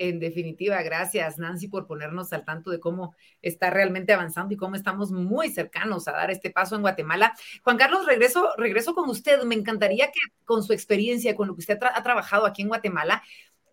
[0.00, 4.76] En definitiva, gracias Nancy por ponernos al tanto de cómo está realmente avanzando y cómo
[4.76, 7.34] estamos muy cercanos a dar este paso en Guatemala.
[7.64, 9.42] Juan Carlos, regreso, regreso con usted.
[9.42, 13.24] Me encantaría que con su experiencia, con lo que usted ha trabajado aquí en Guatemala,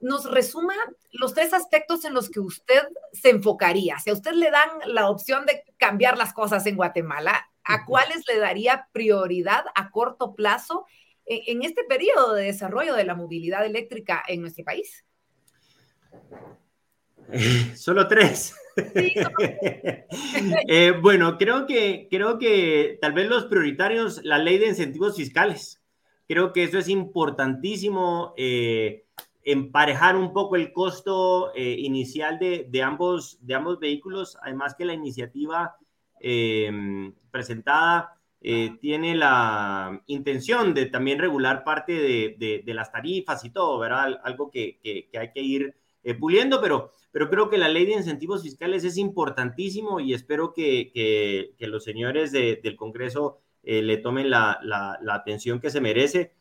[0.06, 0.76] nos resuma
[1.14, 3.98] los tres aspectos en los que usted se enfocaría.
[3.98, 8.24] Si a usted le dan la opción de cambiar las cosas en Guatemala, ¿a cuáles
[8.28, 10.86] le daría prioridad a corto plazo
[11.26, 15.04] en, este periodo de desarrollo de la movilidad eléctrica en nuestro país?
[17.76, 18.56] solo tres.
[20.68, 25.82] Eh, bueno, creo que, creo que tal vez los prioritarios, la ley de incentivos fiscales.
[26.28, 28.34] Creo que eso es importantísimo.
[28.36, 29.05] Eh,
[29.46, 34.86] emparejar un poco el costo eh, inicial de, de, ambos, de ambos vehículos, además que
[34.86, 35.76] la iniciativa
[36.20, 43.52] em, presentada eh, tiene la intención de también regular parte de, de, las tarifas y
[43.52, 44.20] todo, ¿verdad?
[44.24, 47.94] Algo que, que, hay que ir eh, puliendo, pero, pero creo que la ley de
[47.94, 50.92] incentivos fiscales es importantísimo y espero que,
[51.56, 56.34] que los señores del Congreso le tomen la, la, atención que se merece.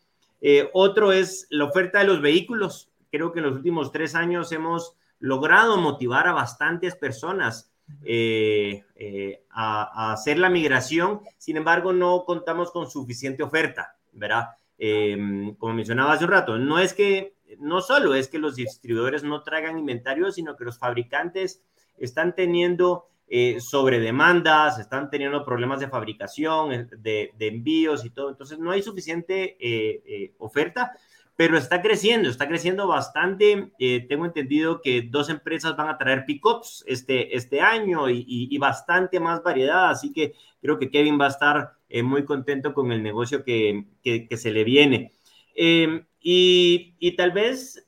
[0.72, 2.90] otro es la oferta de los vehículos.
[3.14, 9.44] Creo que en los últimos tres años hemos logrado motivar a bastantes personas eh, eh,
[9.50, 11.20] a, hacer la migración.
[11.38, 14.48] Sin embargo, no contamos con suficiente oferta, ¿verdad?
[14.76, 19.22] Em, como mencionaba hace un rato, no es que, no solo es que los distribuidores
[19.22, 21.62] no traigan inventario, sino que los fabricantes
[21.96, 28.30] están teniendo eh, sobre demandas, están teniendo problemas de fabricación, de, de, envíos y todo.
[28.30, 29.56] Entonces, no hay suficiente
[30.38, 30.90] oferta
[31.37, 33.72] pero está creciendo, está creciendo bastante.
[33.78, 39.18] Eh, tengo entendido que dos empresas van a traer pickups este, este año y, bastante
[39.18, 43.03] más variedad, así que creo que Kevin va a estar eh, muy contento con el
[43.03, 43.85] negocio que,
[44.37, 45.12] se le viene.
[45.57, 47.85] Em, y, tal vez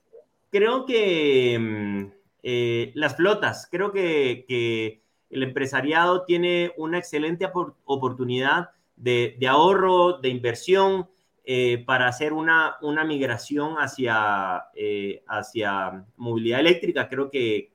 [0.50, 7.50] creo que mm, eh, las flotas, creo que, el empresariado tiene una excelente
[7.84, 11.08] oportunidad de, de ahorro, de inversión
[11.48, 17.08] eh, para hacer una, una migración hacia, eh, hacia movilidad eléctrica.
[17.08, 17.70] Creo que,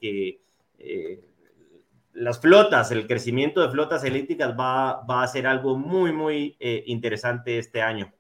[0.78, 1.22] eh,
[2.12, 7.58] las flotas, el crecimiento de flotas eléctricas va, va a ser algo muy, muy interesante
[7.58, 8.12] este año.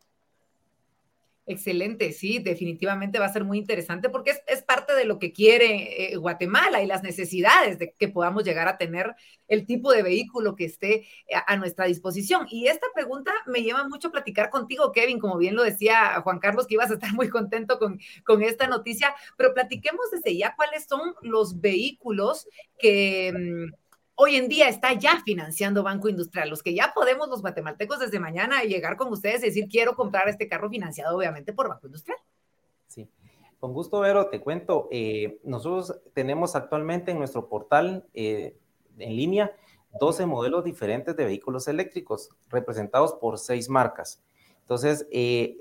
[1.47, 6.13] Excelente, sí, definitivamente va a ser muy interesante porque es, parte de lo que quiere
[6.13, 9.15] eh, Guatemala y las necesidades de que podamos llegar a tener
[9.47, 11.07] el tipo de vehículo que esté
[11.47, 12.45] a, nuestra disposición.
[12.49, 16.39] Y esta pregunta me lleva mucho a platicar contigo, Kevin, como bien lo decía Juan
[16.39, 20.55] Carlos, que ibas a estar muy contento con, con esta noticia, pero platiquemos desde ya
[20.55, 23.33] cuáles son los vehículos que...
[23.33, 23.80] Mm,
[24.23, 28.19] hoy en día está ya financiando Banco Industrial, los que ya podemos los guatemaltecos desde
[28.19, 32.19] mañana llegar con ustedes y decir, quiero comprar este carro financiado obviamente por Banco Industrial.
[32.85, 33.09] Sí,
[33.59, 38.55] con gusto, Vero, te cuento, eh, nosotros tenemos actualmente en nuestro portal eh,
[38.99, 39.55] en línea
[39.99, 44.23] 12 modelos diferentes de vehículos eléctricos representados por seis marcas.
[44.61, 45.57] Entonces, eh,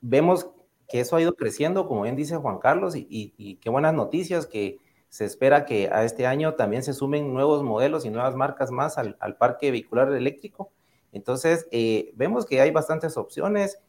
[0.00, 0.48] vemos
[0.88, 4.78] que eso ha ido creciendo, como bien dice Juan Carlos, y, qué buenas noticias que
[5.08, 8.98] se espera que a este año también se sumen nuevos modelos y nuevas marcas más
[8.98, 10.70] al, parque vehicular eléctrico.
[11.12, 13.80] Entonces, eh, vemos que hay bastantes opciones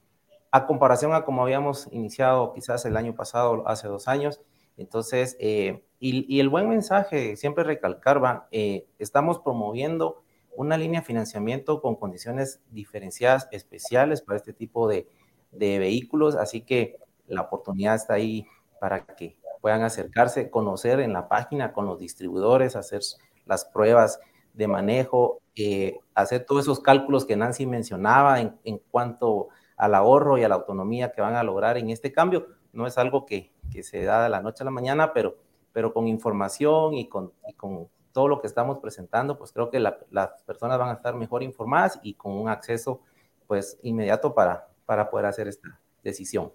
[0.51, 4.41] a comparación a como habíamos iniciado quizás el año pasado, hace dos años.
[4.78, 10.24] Entonces, eh, y, el buen mensaje, siempre recalcar, va, eh, estamos promoviendo
[10.55, 15.07] una línea de financiamiento con condiciones diferenciadas especiales para este tipo de,
[15.51, 16.97] de vehículos, así que
[17.28, 18.45] la oportunidad está ahí
[18.80, 23.01] para que puedan acercarse, conocer en la página con los distribuidores, hacer
[23.45, 24.20] las pruebas
[24.53, 30.38] de manejo, eh, hacer todos esos cálculos que Nancy mencionaba en, en, cuanto al ahorro
[30.38, 32.47] y a la autonomía que van a lograr en este cambio.
[32.74, 35.38] No es algo que, que se da de la noche a la mañana, pero,
[35.72, 40.41] pero con información y con, con todo lo que estamos presentando, pues creo que las
[40.45, 43.01] personas van a estar mejor informadas y con un acceso
[43.47, 46.51] pues inmediato para, para poder hacer esta decisión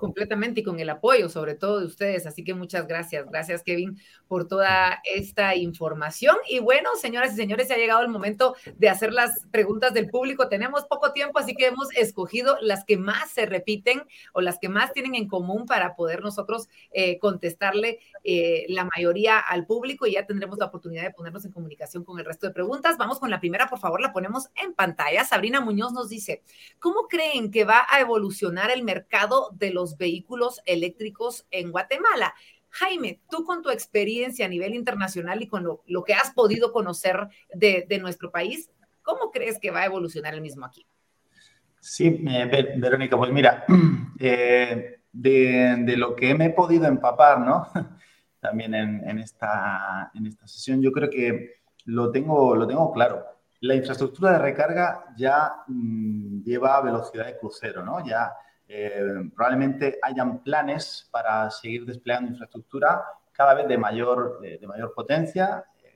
[0.00, 2.26] completamente y con el apoyo sobre todo de ustedes.
[2.26, 3.26] Así que muchas gracias.
[3.30, 6.36] Gracias, Kevin, por toda esta información.
[6.48, 10.08] Y bueno, señoras y señores, se ha llegado el momento de hacer las preguntas del
[10.08, 10.48] público.
[10.48, 14.02] Tenemos poco tiempo, así que hemos escogido las que más se repiten
[14.32, 19.38] o las que más tienen en común para poder nosotros eh, contestarle eh, la mayoría
[19.38, 22.54] al público y ya tendremos la oportunidad de ponernos en comunicación con el resto de
[22.54, 22.96] preguntas.
[22.96, 25.24] Vamos con la primera, por favor, la ponemos en pantalla.
[25.24, 26.42] Sabrina Muñoz nos dice,
[26.78, 32.34] ¿cómo creen que va a evolucionar el mercado de los vehículos eléctricos en Guatemala.
[32.70, 37.28] Jaime, tú con tu experiencia a nivel internacional y con lo, que has podido conocer
[37.52, 38.70] de, nuestro país,
[39.02, 40.86] ¿cómo crees que va a evolucionar el mismo aquí?
[41.80, 42.10] Sí,
[42.76, 43.64] Verónica, pues mira,
[44.18, 47.68] eh, de, lo que me he podido empapar, ¿no?
[48.40, 53.22] También en, esta, en esta sesión, yo creo que lo tengo, lo tengo claro.
[53.60, 58.02] La infraestructura de recarga ya mm, lleva velocidad de crucero, ¿no?
[58.06, 58.32] Ya
[58.72, 63.02] eh, probablemente hayan planes para seguir desplegando infraestructura
[63.32, 65.64] cada vez de mayor, de, mayor potencia.
[65.82, 65.90] Eh,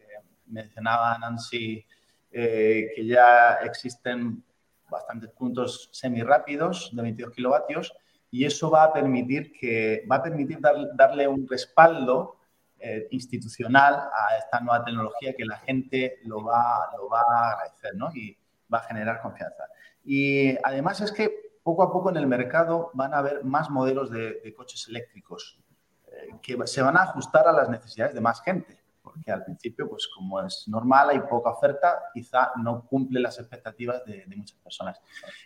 [0.47, 1.87] mencionaba Nancy
[2.33, 4.43] eh, que ya existen
[4.91, 7.95] bastantes puntos semirápidos de 22 kilovatios
[8.33, 12.39] y eso va a permitir, que, va a permitir darle un respaldo
[13.11, 18.11] institucional a esta nueva tecnología que la gente lo va, lo va a agradecer ¿no?
[18.15, 18.37] y
[18.71, 19.65] va a generar confianza.
[20.05, 24.11] Y además es que poco a poco en el mercado van a haber más modelos
[24.11, 25.59] de, coches eléctricos
[26.07, 29.89] eh, que se van a ajustar a las necesidades de más gente, porque al principio,
[29.89, 35.01] pues como es normal, hay poca oferta, quizá no cumple las expectativas de, muchas personas.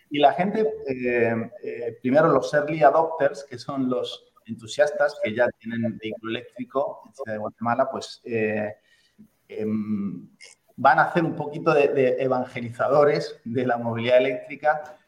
[0.09, 5.47] Y la gente, eh, eh, primero los early adopters, que son los entusiastas que ya
[5.57, 10.29] tienen vehículo eléctrico en Ciudad de Guatemala, pues em,
[10.75, 14.99] van a hacer un poquito de evangelizadores de la movilidad eléctrica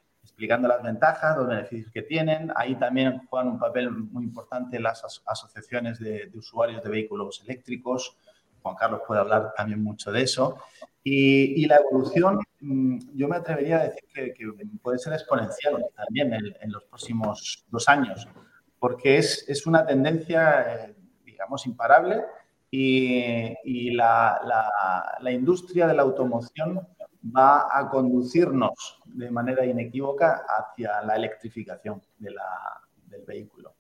[0.41, 2.51] explicando las ventajas, los beneficios que tienen.
[2.55, 8.17] Ahí también juegan un papel muy importante las asociaciones de, usuarios de vehículos eléctricos.
[8.63, 10.57] Juan Carlos puede hablar también mucho de eso.
[11.03, 14.33] Y, la evolución, mm, yo me atrevería a decir que,
[14.81, 18.27] puede ser exponencial también en, los próximos dos años,
[18.79, 22.23] porque es, es una tendencia, eh, digamos, imparable
[22.71, 26.87] y, la, la, la industria de la automoción
[27.23, 33.73] va a conducirnos de manera inequívoca hacia la electrificación de la, del vehículo.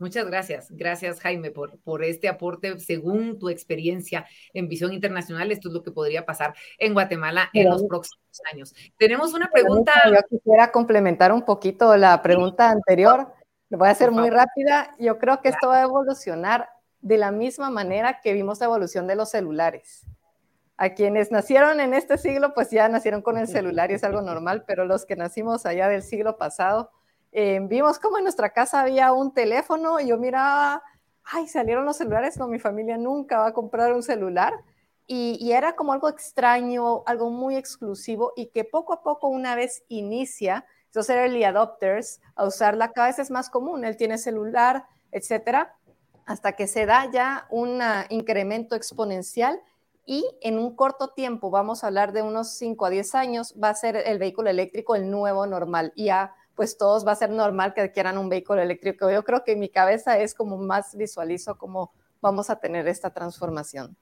[0.00, 0.68] Muchas gracias.
[0.70, 2.78] Gracias, Jaime, por, por este aporte.
[2.78, 7.68] Según tu experiencia en visión internacional, esto es lo que podría pasar en Guatemala en
[7.68, 8.74] los próximos años.
[8.96, 9.92] Tenemos una pregunta.
[10.06, 13.32] Yo quisiera complementar un poquito la pregunta anterior.
[13.70, 14.94] Lo voy a hacer muy rápida.
[15.00, 16.68] Yo creo que esto va a evolucionar
[17.00, 20.06] de la misma manera que vimos la evolución de los celulares
[20.78, 24.22] a quienes nacieron en este siglo, pues ya nacieron con el celular y es algo
[24.22, 26.90] normal, pero los que nacimos allá del siglo pasado,
[27.32, 30.82] eh, vimos como en nuestra casa había un teléfono y yo miraba,
[31.24, 34.54] ay, salieron los celulares, no, mi familia nunca va a comprar un celular.
[35.10, 39.82] Y, era como algo extraño, algo muy exclusivo y que poco a poco una vez
[39.88, 45.74] inicia, esos early adopters, a usarla cada vez es más común, él tiene celular, etcétera,
[46.26, 49.58] hasta que se da ya un incremento exponencial
[50.10, 53.68] y en un corto tiempo, vamos a hablar de unos 5 a 10 años, va
[53.68, 55.92] a ser el vehículo eléctrico el nuevo normal.
[55.94, 59.10] Y ya, pues todos va a ser normal que quieran un vehículo eléctrico.
[59.10, 61.92] Yo creo que mi cabeza es como más visualizo cómo
[62.22, 63.98] vamos a tener esta transformación.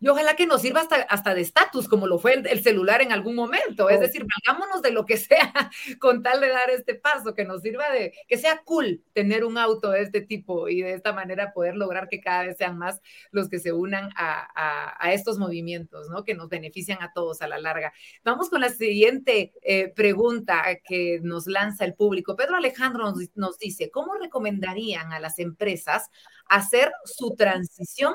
[0.00, 3.12] Y ojalá que nos sirva hasta, hasta de estatus, como lo fue el, celular en
[3.12, 3.90] algún momento.
[3.90, 7.62] Es decir, valgámonos de lo que sea con tal de dar este paso, que nos
[7.62, 11.52] sirva de, que sea cool tener un auto de este tipo y de esta manera
[11.52, 16.08] poder lograr que cada vez sean más los que se unan a, a, estos movimientos,
[16.08, 16.24] ¿no?
[16.24, 17.92] Que nos benefician a todos a la larga.
[18.24, 22.36] Vamos con la siguiente eh, pregunta que nos lanza el público.
[22.36, 26.10] Pedro Alejandro nos, nos dice, ¿cómo recomendarían a las empresas
[26.48, 28.14] hacer su transición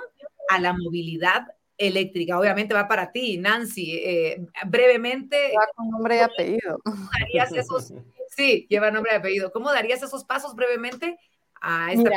[0.50, 1.48] a la movilidad
[1.78, 2.40] eléctrica.
[2.40, 3.94] Obviamente va para ti, Nancy.
[3.96, 5.54] Eh, brevemente.
[5.58, 6.80] Va con nombre y apellido.
[7.20, 7.94] darías esos,
[8.36, 9.52] sí, lleva nombre y apellido.
[9.52, 11.18] ¿Cómo darías esos pasos brevemente
[11.62, 12.10] a esta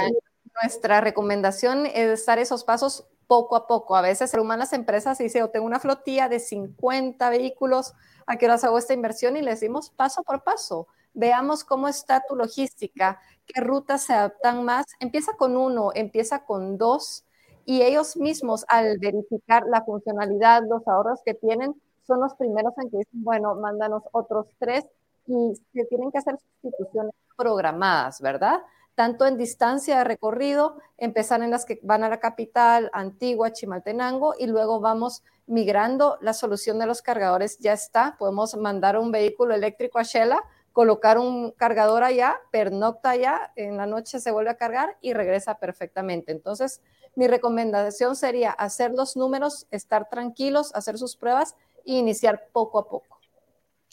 [0.62, 3.94] Nuestra recomendación es dar esos pasos poco a poco.
[3.94, 7.94] A veces se las empresas y dice, yo tengo una flotilla de 50 vehículos,
[8.26, 9.36] ¿a qué horas hago esta inversión?
[9.36, 10.88] Y les dimos paso por paso.
[11.14, 14.86] Veamos cómo está tu logística, qué rutas se adaptan más.
[14.98, 17.24] Empieza con uno, empieza con dos
[17.64, 21.74] y ellos mismos al verificar la funcionalidad, los ahorros que tienen,
[22.06, 24.84] son los primeros en que dicen, bueno, mándanos otros tres
[25.26, 28.60] y se tienen que hacer sustituciones programadas, ¿verdad?
[28.94, 34.34] Tanto en distancia de recorrido, empezar en las que van a la capital, Antigua, Chimaltenango,
[34.38, 36.18] y luego vamos migrando.
[36.20, 38.16] La solución de los cargadores ya está.
[38.18, 40.42] Podemos mandar un vehículo eléctrico a Shela,
[40.80, 45.58] colocar un cargador allá, pernocta allá, en la noche se vuelve a cargar y regresa
[45.58, 46.32] perfectamente.
[46.32, 46.80] Entonces,
[47.14, 51.54] mi recomendación sería hacer los números, estar tranquilos, hacer sus pruebas
[51.84, 53.19] e iniciar poco a poco.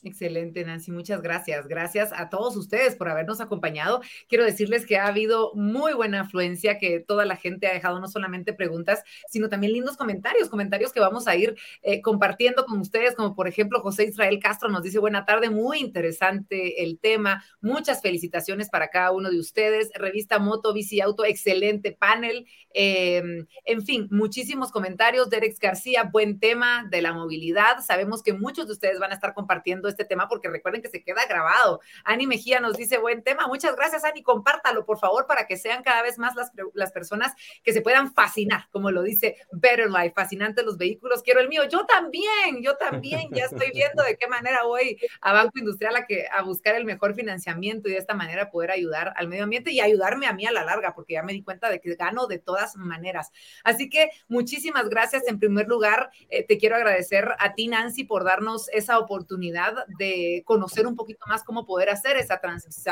[0.04, 0.92] Excelente, Nancy.
[0.92, 1.68] Muchas gracias.
[1.68, 4.02] Gracias a todos ustedes por habernos acompañado.
[4.30, 8.08] Quiero decirles que ha habido muy buena afluencia, que toda la gente ha dejado no
[8.08, 13.16] solamente preguntas, sino también lindos comentarios, comentarios que vamos a ir eh, compartiendo con ustedes,
[13.16, 17.44] como por ejemplo José Israel Castro nos dice, buena tarde, muy interesante el tema.
[17.60, 19.90] Muchas felicitaciones para cada uno de ustedes.
[19.96, 22.46] Revista Moto, Bici Auto, excelente panel.
[22.72, 25.32] Em, en fin, muchísimos comentarios.
[25.32, 27.80] Derek García, buen tema de la movilidad.
[27.84, 31.04] Sabemos que muchos de ustedes van a estar compartiendo este tema porque recuerden que se
[31.04, 31.82] queda grabado.
[32.04, 33.48] Ani Mejía nos dice, buen tema.
[33.48, 34.24] Muchas gracias, Ani.
[34.24, 37.34] Compártalo, por favor, para que sean cada vez más las, las personas
[37.64, 41.24] que se puedan fascinar, como lo dice Better Life, fascinante los vehículos.
[41.24, 41.64] Quiero el mío.
[41.70, 43.30] Yo también, yo también.
[43.32, 45.96] Ya estoy viendo de qué manera voy a Banco Industrial
[46.32, 49.80] a, buscar el mejor financiamiento y de esta manera poder ayudar al medio ambiente y
[49.80, 52.40] ayudarme a mí a la larga, porque ya me di cuenta de que gano de
[52.40, 53.32] todas maneras.
[53.64, 55.28] Así que muchísimas gracias.
[55.28, 60.44] En primer lugar, eh, te quiero agradecer a ti, Nancy, por darnos esa oportunidad de
[60.46, 62.40] conocer un poquito más cómo poder hacer esa,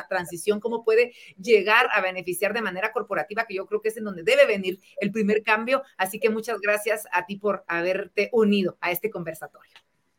[0.07, 4.05] transición, cómo puede llegar a beneficiar de manera corporativa, que yo creo que es en
[4.05, 5.83] donde debe venir el primer cambio.
[5.97, 9.71] Así que muchas gracias a ti por haberte unido a este conversatorio.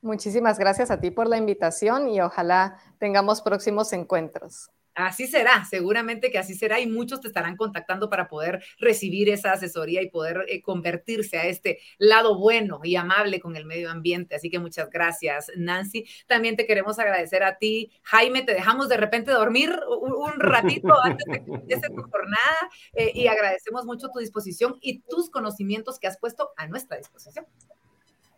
[0.02, 4.70] Muchísimas gracias a ti por la invitación y ojalá tengamos próximos encuentros.
[4.96, 9.52] Así será, seguramente que así será y muchos te estarán contactando para poder recibir esa
[9.52, 14.36] asesoría y poder eh, convertirse a este lado bueno y amable con el medio ambiente.
[14.36, 16.06] Así que muchas gracias, Nancy.
[16.26, 18.40] También te queremos agradecer a ti, Jaime.
[18.40, 23.26] Te dejamos de repente dormir un, ratito antes de que empiece tu jornada eh, y
[23.26, 27.44] agradecemos mucho tu disposición y tus conocimientos que has puesto a nuestra disposición.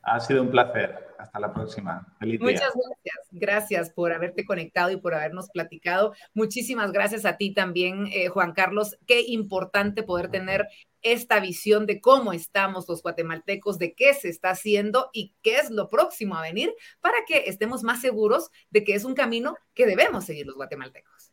[0.03, 1.09] Ha sido un placer.
[1.18, 2.07] Hasta la próxima.
[2.20, 3.28] Feliz Muchas gracias.
[3.32, 6.14] Gracias por haberte conectado y por habernos platicado.
[6.32, 8.96] Muchísimas gracias a ti también, eh, Juan Carlos.
[9.05, 10.68] Qué importante poder tener
[11.03, 15.70] esta visión de cómo estamos los guatemaltecos, de qué se está haciendo y qué es
[15.70, 19.86] lo próximo a venir para que estemos más seguros de que es un camino que
[19.86, 21.32] debemos seguir los guatemaltecos.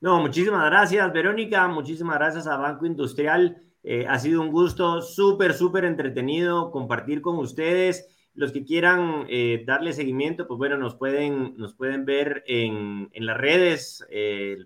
[0.00, 1.66] No, muchísimas gracias, Verónica.
[1.66, 7.38] Muchísimas gracias a Banco Industrial eh, ha sido un gusto súper, súper entretenido compartir con
[7.38, 8.06] ustedes.
[8.34, 13.24] Los que quieran eh, darle seguimiento, pues bueno, nos pueden, nos pueden ver en, en
[13.24, 14.58] las redes, eh,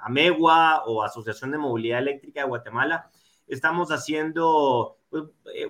[0.00, 3.10] Amegua o Asociación de Movilidad Eléctrica de Guatemala.
[3.46, 5.24] Estamos haciendo pues,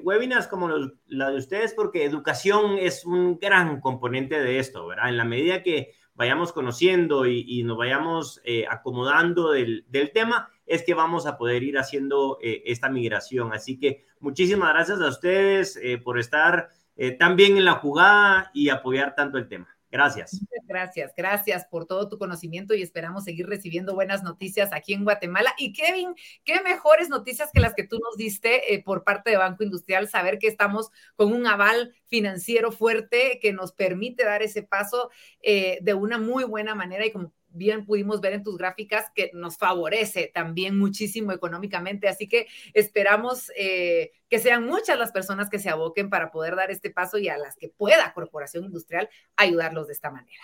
[0.05, 5.09] webinars como los, la de ustedes porque educación es un gran componente de esto, ¿verdad?
[5.09, 10.83] En la medida que vayamos conociendo y, y nos vayamos acomodando del, del tema, es
[10.83, 13.53] que vamos a poder ir haciendo eh, esta migración.
[13.53, 18.51] Así que muchísimas gracias a ustedes eh, por estar eh, tan bien en la jugada
[18.53, 19.69] y apoyar tanto el tema.
[19.89, 20.45] Gracias.
[20.64, 25.55] Gracias, gracias por todo tu conocimiento y esperamos seguir recibiendo buenas noticias aquí en Guatemala.
[25.57, 26.14] Y Kevin,
[26.45, 30.39] qué mejores noticias que las que tú nos diste por parte de Banco Industrial, saber
[30.39, 35.09] que estamos con un aval financiero fuerte que nos permite dar ese paso
[35.41, 39.57] de una muy buena manera y como bien pudimos ver en tus gráficas que nos
[39.57, 42.09] favorece también muchísimo económicamente.
[42.09, 46.70] Así que esperamos eh, que sean muchas las personas que se aboquen para poder dar
[46.70, 50.42] este paso y a las que pueda Corporación Industrial ayudarlos de esta manera.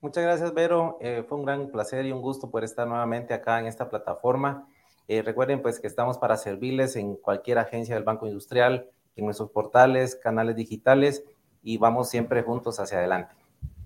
[0.00, 0.98] Muchas gracias, Vero.
[1.00, 4.68] Eh, fue un gran placer y un gusto poder estar nuevamente acá en esta plataforma.
[5.08, 9.50] Eh, recuerden pues que estamos para servirles en cualquier agencia del Banco Industrial en nuestros
[9.50, 11.24] portales, canales digitales
[11.62, 13.34] y vamos siempre juntos hacia adelante.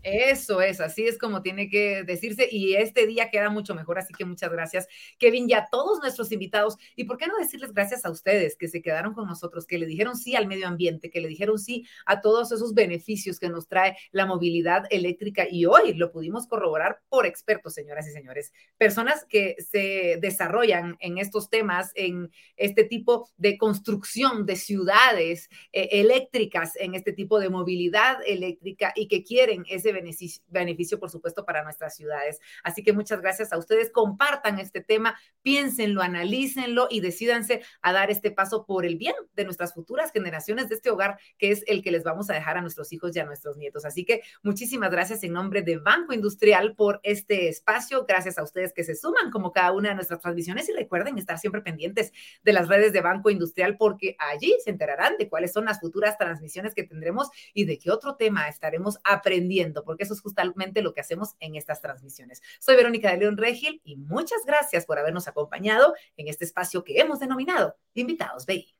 [0.02, 4.14] Eso es, así es como tiene que decirse y este día queda mucho mejor, así
[4.14, 4.88] que muchas gracias,
[5.18, 6.78] Kevin, y a todos nuestros invitados.
[6.96, 9.86] Y por qué no decirles gracias a ustedes que se quedaron con nosotros, que le
[9.86, 13.68] dijeron sí al medio ambiente, que le dijeron sí a todos esos beneficios que nos
[13.68, 19.26] trae la movilidad eléctrica y hoy lo pudimos corroborar por expertos, señoras y señores, personas
[19.28, 26.76] que se desarrollan en estos temas, en este tipo de construcción de ciudades eh, eléctricas,
[26.76, 31.62] en este tipo de movilidad eléctrica y que quieren ese beneficio, beneficio, por supuesto, para
[31.62, 32.40] nuestras ciudades.
[32.62, 33.90] Así que muchas gracias a ustedes.
[33.90, 39.44] Compartan este tema, piénsenlo, analícenlo y decídanse a dar este paso por el bien de
[39.44, 42.60] nuestras futuras generaciones, de este hogar que es el que les vamos a dejar a
[42.62, 43.84] nuestros hijos y a nuestros nietos.
[43.84, 48.04] Así que muchísimas gracias en nombre de Banco Industrial por este espacio.
[48.06, 51.38] Gracias a ustedes que se suman como cada una de nuestras transmisiones y recuerden estar
[51.38, 52.12] siempre pendientes
[52.42, 56.18] de las redes de Banco Industrial porque allí se enterarán de cuáles son las futuras
[56.18, 60.92] transmisiones que tendremos y de qué otro tema estaremos aprendiendo porque eso es justamente lo
[60.92, 62.42] que hacemos en estas transmisiones.
[62.58, 67.00] Soy Verónica de León Regil y muchas gracias por habernos acompañado en este espacio que
[67.00, 68.74] hemos denominado Invitados BI.